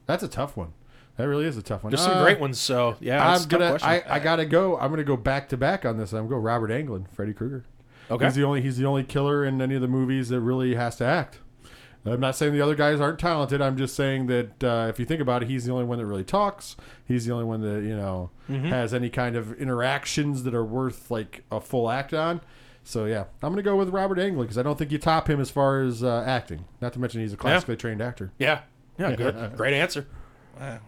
[0.06, 0.72] that's a tough one.
[1.16, 1.90] That really is a tough one.
[1.90, 2.60] there's some Uh, great ones.
[2.60, 3.78] So yeah, I'm gonna.
[3.82, 4.78] I, I gotta go.
[4.78, 6.12] I'm gonna go back to back on this.
[6.12, 7.64] I'm gonna go Robert Englund, Freddy Krueger.
[8.10, 8.24] Okay.
[8.26, 8.60] He's the only.
[8.62, 11.40] He's the only killer in any of the movies that really has to act.
[12.04, 13.60] I'm not saying the other guys aren't talented.
[13.60, 16.06] I'm just saying that uh, if you think about it, he's the only one that
[16.06, 16.76] really talks.
[17.04, 18.66] He's the only one that you know Mm-hmm.
[18.68, 22.40] has any kind of interactions that are worth like a full act on.
[22.86, 25.40] So yeah, I'm gonna go with Robert Englund because I don't think you top him
[25.40, 26.66] as far as uh, acting.
[26.80, 28.30] Not to mention he's a classically trained actor.
[28.38, 28.60] yeah,
[28.96, 30.06] yeah, good, great answer.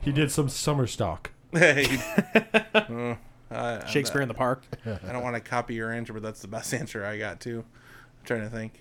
[0.01, 1.32] He did some summer stock.
[1.51, 1.86] Hey,
[2.74, 3.14] uh,
[3.51, 4.64] I, Shakespeare in the Park.
[4.84, 7.64] I don't want to copy your answer, but that's the best answer I got too.
[8.20, 8.74] I'm trying to think.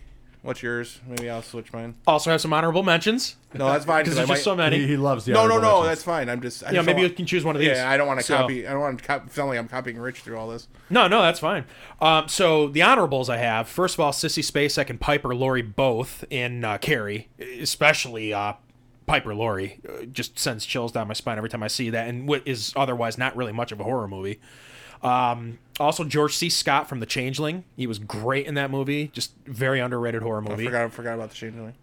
[0.47, 1.01] What's yours?
[1.05, 1.95] Maybe I'll switch mine.
[2.07, 4.05] Also have some honorable mentions No, that's fine.
[4.05, 4.77] because 'cause there's I just so might- many.
[4.79, 5.73] He, he loves the No, no, honorable no.
[5.81, 5.87] mentions.
[5.89, 6.29] That's fine.
[6.29, 6.63] I'm just.
[6.63, 7.77] I yeah, just maybe don't you can choose one of want- these.
[7.77, 8.65] Yeah, I don't want to So- copy.
[8.65, 9.29] I don't want to copy.
[9.31, 10.69] Sound like I'm copying Rich through all this.
[10.89, 11.65] No, no, that's fine.
[12.01, 13.67] Um, so the honorables I have.
[13.67, 17.27] First of all, Sissy Spacek and Piper Laurie both in uh, Carrie,
[17.59, 18.53] especially uh,
[19.05, 22.25] Piper Laurie uh, just sends chills down my spine every time I see that, and
[22.27, 24.39] what is otherwise not really much of a horror movie.
[25.03, 26.49] Um, also, George C.
[26.49, 27.63] Scott from The Changeling.
[27.75, 29.09] He was great in that movie.
[29.09, 30.53] Just very underrated horror movie.
[30.53, 30.65] I movie.
[30.65, 31.73] forgot, forgot about the changeling.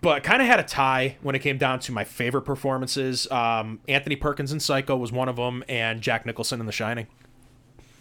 [0.00, 3.30] but kind of had a tie when it came down to my favorite performances.
[3.30, 7.06] Um, Anthony Perkins in Psycho was one of them, and Jack Nicholson in The Shining.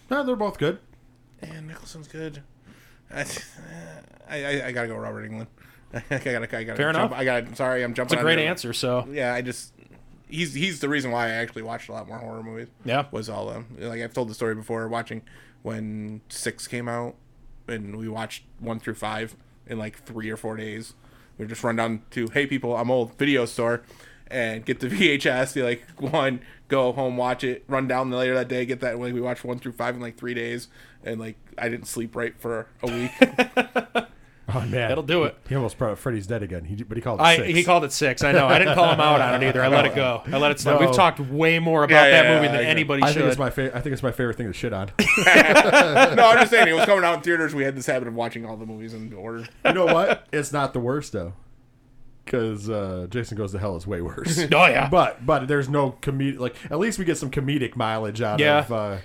[0.09, 0.79] No, they're both good.
[1.41, 2.43] And Nicholson's good.
[3.13, 3.25] I,
[4.29, 5.47] I, I gotta go Robert Englund.
[5.93, 6.75] I gotta, I gotta.
[6.75, 7.13] Fair jump, enough.
[7.13, 7.55] I got.
[7.57, 8.15] Sorry, I'm jumping.
[8.15, 8.49] It's a great here.
[8.49, 8.73] answer.
[8.73, 9.73] So Yeah, I just.
[10.33, 12.67] He's he's the reason why I actually watched a lot more horror movies.
[12.83, 13.05] Yeah.
[13.11, 13.77] was all them.
[13.79, 14.87] Like I've told the story before.
[14.87, 15.21] Watching
[15.61, 17.15] when six came out,
[17.67, 19.35] and we watched one through five
[19.67, 20.93] in like three or four days.
[21.37, 23.83] We just run down to hey people, I'm old video store,
[24.27, 25.55] and get the VHS.
[25.55, 28.99] You like one, go home, watch it, run down the later that day, get that.
[28.99, 30.67] Like we watched one through five in like three days,
[31.03, 33.11] and like I didn't sleep right for a week.
[34.55, 35.35] Oh man, That'll do it.
[35.49, 36.63] He almost brought Freddy's dead again.
[36.65, 37.47] He, but he called it I six.
[37.49, 38.23] he called it six.
[38.23, 38.47] I know.
[38.47, 39.63] I didn't call him out on it either.
[39.63, 40.21] I let it go.
[40.27, 40.79] I let it slide.
[40.79, 40.85] No.
[40.87, 42.71] We've talked way more about Yeah, that yeah, movie yeah, than I agree.
[42.71, 43.15] anybody I should.
[43.21, 43.75] think it's my favorite.
[43.77, 44.91] I think it's my favorite thing to shit on.
[45.25, 47.55] no, I'm just saying it was coming out in theaters.
[47.55, 49.45] We had this habit of watching all the movies in order.
[49.65, 50.27] you know what?
[50.31, 51.33] It's not the worst though,
[52.25, 54.37] because uh, Jason Goes to Hell is way worse.
[54.39, 54.89] oh yeah.
[54.89, 56.39] But but there's no comedic.
[56.39, 58.59] Like at least we get some comedic mileage out Yeah.
[58.59, 58.97] of uh,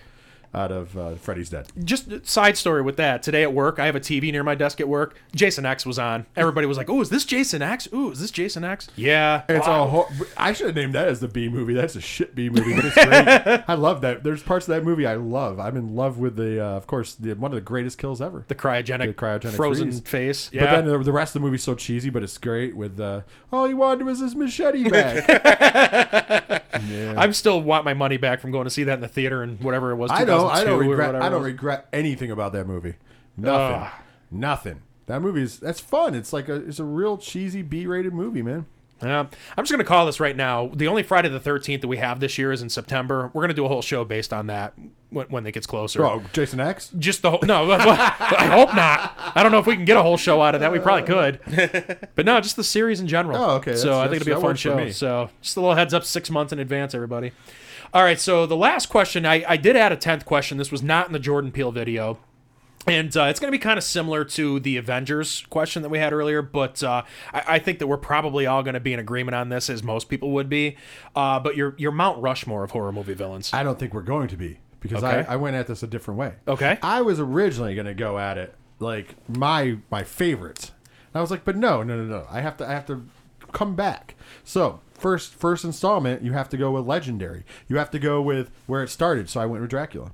[0.55, 1.67] out of uh, Freddy's Dead.
[1.85, 3.23] just side story with that.
[3.23, 5.17] Today at work, I have a TV near my desk at work.
[5.35, 6.27] Jason X was on.
[6.37, 7.89] Everybody was like, "Oh, is this Jason X?
[7.93, 9.43] Ooh, is this Jason X?" Yeah.
[9.49, 11.75] It's a hor- I should have named that as the B movie.
[11.75, 13.65] That's a shit B movie, but it's great.
[13.69, 14.25] I love that.
[14.25, 15.61] There's parts of that movie I love.
[15.61, 18.45] I'm in love with the, uh, of course, the one of the greatest kills ever.
[18.49, 20.01] the cryogenic, The cryogenic frozen freeze.
[20.01, 20.51] face.
[20.53, 22.77] But then the, the rest of the movie's so cheesy, but it's great.
[22.77, 23.23] With uh,
[23.53, 26.65] all he wanted was his machete back.
[26.89, 27.15] yeah.
[27.17, 29.61] I'm still want my money back from going to see that in the theater and
[29.61, 30.11] whatever it was.
[30.11, 30.51] I don't.
[30.51, 31.15] I don't regret.
[31.15, 32.95] I don't regret anything about that movie.
[33.37, 33.83] Nothing.
[33.83, 33.93] Ugh.
[34.31, 34.83] Nothing.
[35.07, 36.15] That movie's that's fun.
[36.15, 38.67] It's like a it's a real cheesy B-rated movie, man.
[39.03, 39.21] Yeah.
[39.21, 40.71] I'm just going to call this right now.
[40.75, 43.31] The only Friday the 13th that we have this year is in September.
[43.33, 44.75] We're going to do a whole show based on that
[45.11, 46.05] when, when it gets closer.
[46.05, 46.91] Oh, Jason X.
[46.99, 49.15] Just the whole, no, I hope not.
[49.35, 50.73] I don't know if we can get a whole show out of that.
[50.73, 51.41] We probably could,
[52.15, 53.37] but no, just the series in general.
[53.37, 53.77] Oh, okay.
[53.77, 54.91] So That's- I think it'll be a fun show.
[54.91, 57.33] So just a little heads up, six months in advance, everybody.
[57.95, 58.21] All right.
[58.21, 60.59] So the last question, I, I did add a tenth question.
[60.59, 62.19] This was not in the Jordan Peele video.
[62.87, 65.99] And uh, it's going to be kind of similar to the Avengers question that we
[65.99, 67.03] had earlier, but uh,
[67.35, 69.83] I, I think that we're probably all going to be in agreement on this, as
[69.83, 70.77] most people would be.
[71.15, 73.53] Uh, but your your Mount Rushmore of horror movie villains.
[73.53, 75.25] I don't think we're going to be because Okay.
[75.29, 76.35] I, I went at this a different way.
[76.47, 76.79] Okay.
[76.83, 80.73] I was originally going to go at it like my my favorites.
[81.15, 82.27] I was like, but no, no, no, no.
[82.31, 83.07] I have to I have to
[83.53, 84.15] come back.
[84.45, 87.45] So first first installment, you have to go with legendary.
[87.67, 89.29] You have to go with where it started.
[89.29, 90.13] So I went with Dracula.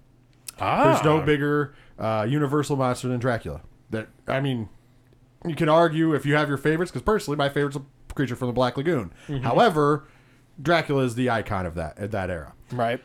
[0.60, 3.60] ah, There's no bigger uh, universal monster than Dracula.
[3.90, 4.68] That I mean,
[5.46, 7.82] you can argue if you have your favorites, because personally, my favorite's a
[8.14, 9.12] creature from the Black Lagoon.
[9.42, 10.06] However,
[10.62, 12.54] Dracula is the icon of that at that era.
[12.72, 13.02] right.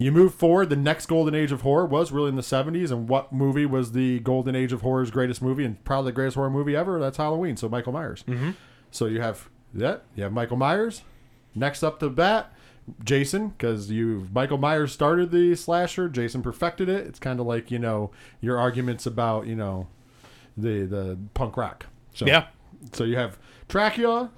[0.00, 3.06] You move forward, the next golden age of horror was really in the 70s, and
[3.06, 6.48] what movie was the golden age of horror's greatest movie and probably the greatest horror
[6.48, 6.98] movie ever?
[6.98, 7.58] That's Halloween.
[7.58, 8.24] So Michael Myers.
[8.26, 8.52] Mm-hmm.
[8.90, 10.04] So you have that.
[10.14, 11.02] You have Michael Myers.
[11.54, 12.50] Next up to bat,
[13.04, 16.08] Jason, because you Michael Myers started the slasher.
[16.08, 17.06] Jason perfected it.
[17.06, 19.86] It's kind of like you know your arguments about you know
[20.56, 21.86] the the punk rock.
[22.14, 22.46] So, Yeah.
[22.94, 23.38] So you have
[23.68, 24.30] Dracula,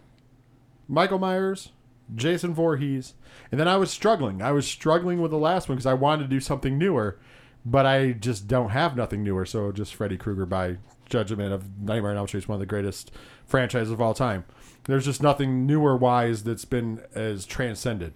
[0.89, 1.71] Michael Myers,
[2.15, 3.15] Jason Voorhees,
[3.51, 4.43] and then I was struggling.
[4.43, 7.19] I was struggling with the last one because I wanted to do something newer,
[7.65, 9.47] but I just don't have nothing newer.
[9.47, 10.79] So just Freddy Krueger by
[11.09, 13.11] judgment of Nightmare on Elm Street is one of the greatest
[13.47, 14.45] franchises of all time.
[14.85, 18.15] There's just nothing newer wise that's been as transcended.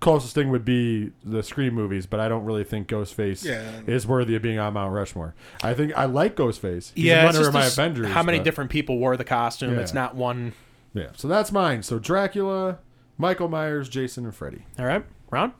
[0.00, 3.80] Closest thing would be the Scream movies, but I don't really think Ghostface Yeah.
[3.86, 5.34] is worthy of being on Mount Rushmore.
[5.62, 6.92] I think I like Ghostface.
[6.94, 8.06] He's yeah, one it's of just my there's Avengers.
[8.12, 9.74] how many but- different people wore the costume.
[9.74, 9.80] Yeah.
[9.80, 10.52] It's not one.
[10.94, 11.82] yeah, so that's mine.
[11.82, 12.78] So Dracula,
[13.18, 14.64] Michael Myers, Jason, and Freddy.
[14.78, 15.52] All right, Ron.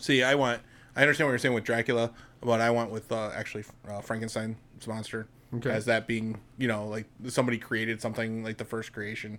[0.00, 0.60] See, I want.
[0.94, 4.56] I understand what you're saying with Dracula, but I want with uh, actually uh, Frankenstein's
[4.86, 5.70] monster Okay.
[5.70, 9.38] as that being, you know, like somebody created something like the first creation.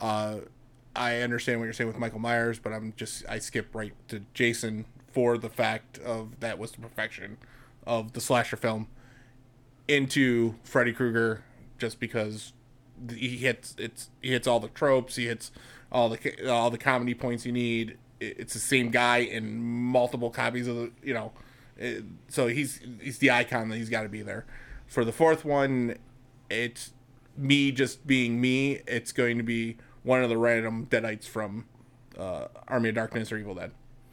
[0.00, 0.36] Uh,
[0.94, 4.22] I understand what you're saying with Michael Myers, but I'm just I skip right to
[4.32, 7.36] Jason for the fact of that was the perfection
[7.86, 8.86] of the slasher film
[9.88, 11.42] into Freddy Krueger
[11.78, 12.52] just because
[13.10, 15.50] he hits it's he hits all the tropes, he hits
[15.92, 17.96] all the all the comedy points you need.
[18.20, 21.32] It's the same guy in multiple copies of the you know,
[22.28, 24.44] so he's he's the icon that he's got to be there.
[24.86, 25.96] For the fourth one,
[26.50, 26.92] it's
[27.36, 28.80] me just being me.
[28.86, 31.66] It's going to be one of the random deadites from
[32.18, 33.70] uh, Army of Darkness or Evil Dead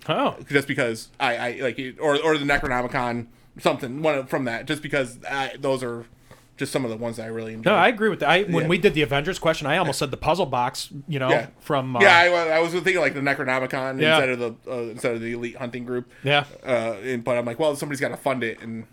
[0.08, 3.28] Oh, just because I, I like it- or or the Necronomicon
[3.60, 6.06] something one of- from that just because I, those are
[6.60, 7.72] just some of the ones that I really enjoyed.
[7.72, 8.30] No, I agree with that.
[8.30, 8.70] I, when Yeah.
[8.70, 10.90] we did the Avengers question, I almost said the puzzle box.
[11.08, 11.48] You know, Yeah.
[11.60, 14.18] from uh, yeah, I, I was thinking like the Necronomicon Yeah.
[14.18, 16.12] instead of the uh, instead of the Elite Hunting Group.
[16.24, 16.44] yeah.
[16.64, 18.86] Uh, and, but I'm like, well, somebody's got to fund it, and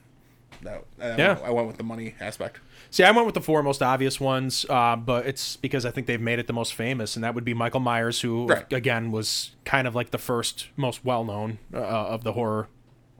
[0.63, 1.39] no, I, Yeah.
[1.45, 2.61] I went with the money aspect.
[2.91, 6.07] See, I went with the four most obvious ones, uh, but it's because I think
[6.07, 8.73] they've made it the most famous, and that would be Michael Myers, who Right.
[8.73, 12.69] again was kind of like the first most well known uh, of the horror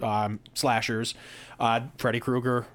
[0.01, 1.15] um, slashers.
[1.59, 2.67] Uh, Freddy Krueger,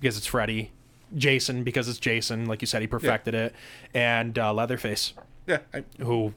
[0.00, 0.70] because it's Freddy.
[1.16, 3.54] Jason, because it's Jason, like you said, he perfected it,
[3.94, 5.14] and uh, Leatherface,
[5.46, 6.34] Yeah, I, who.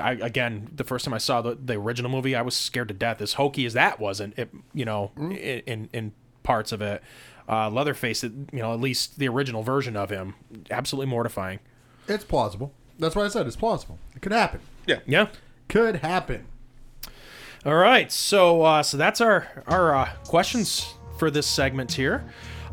[0.00, 2.94] I, again, the first time I saw the, the original movie, I was scared to
[2.94, 3.20] death.
[3.20, 5.32] As hokey as that wasn't, it you know, Mm-hmm.
[5.32, 7.02] in, in in parts of it,
[7.48, 10.34] uh, Leatherface, you know, at least the original version of him,
[10.70, 11.58] absolutely mortifying.
[12.08, 12.72] It's plausible.
[12.98, 13.98] That's why I said it's plausible.
[14.16, 14.60] It could happen.
[14.86, 15.26] yeah, Yeah.
[15.68, 16.46] Could happen.
[17.64, 18.10] All right.
[18.10, 22.24] So uh, so that's our our uh, questions for this segment here.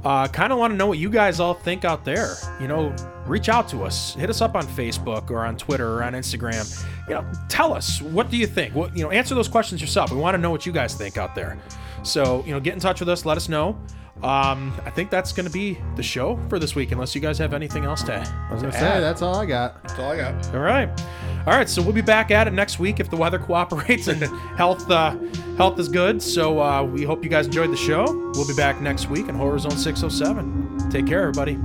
[0.04, 2.36] Uh, kind of want to know what you guys all think out there.
[2.62, 2.96] You know,
[3.26, 4.14] reach out to us.
[4.16, 6.86] Hit us up on Facebook or on Twitter or on Instagram.
[7.08, 8.74] You know, tell us what do you think.
[8.76, 10.12] What you know, answer those questions yourself.
[10.12, 11.58] We want to know what you guys think out there.
[12.04, 13.26] So you know, get in touch with us.
[13.26, 13.78] Let us know.
[14.24, 17.38] Um, I think that's going to be the show for this week, unless you guys
[17.38, 18.14] have anything else to.
[18.16, 19.82] I was gonna say that's all I got.
[19.84, 20.54] that's all I got.
[20.54, 20.90] All right.
[21.48, 24.22] All right, so we'll be back at it next week if the weather cooperates and
[24.58, 25.18] health uh,
[25.58, 26.22] health is good.
[26.22, 28.04] So uh, we hope you guys enjoyed the show.
[28.36, 30.90] We'll be back next week in Horror Zone 607.
[30.90, 31.58] Take care, everybody.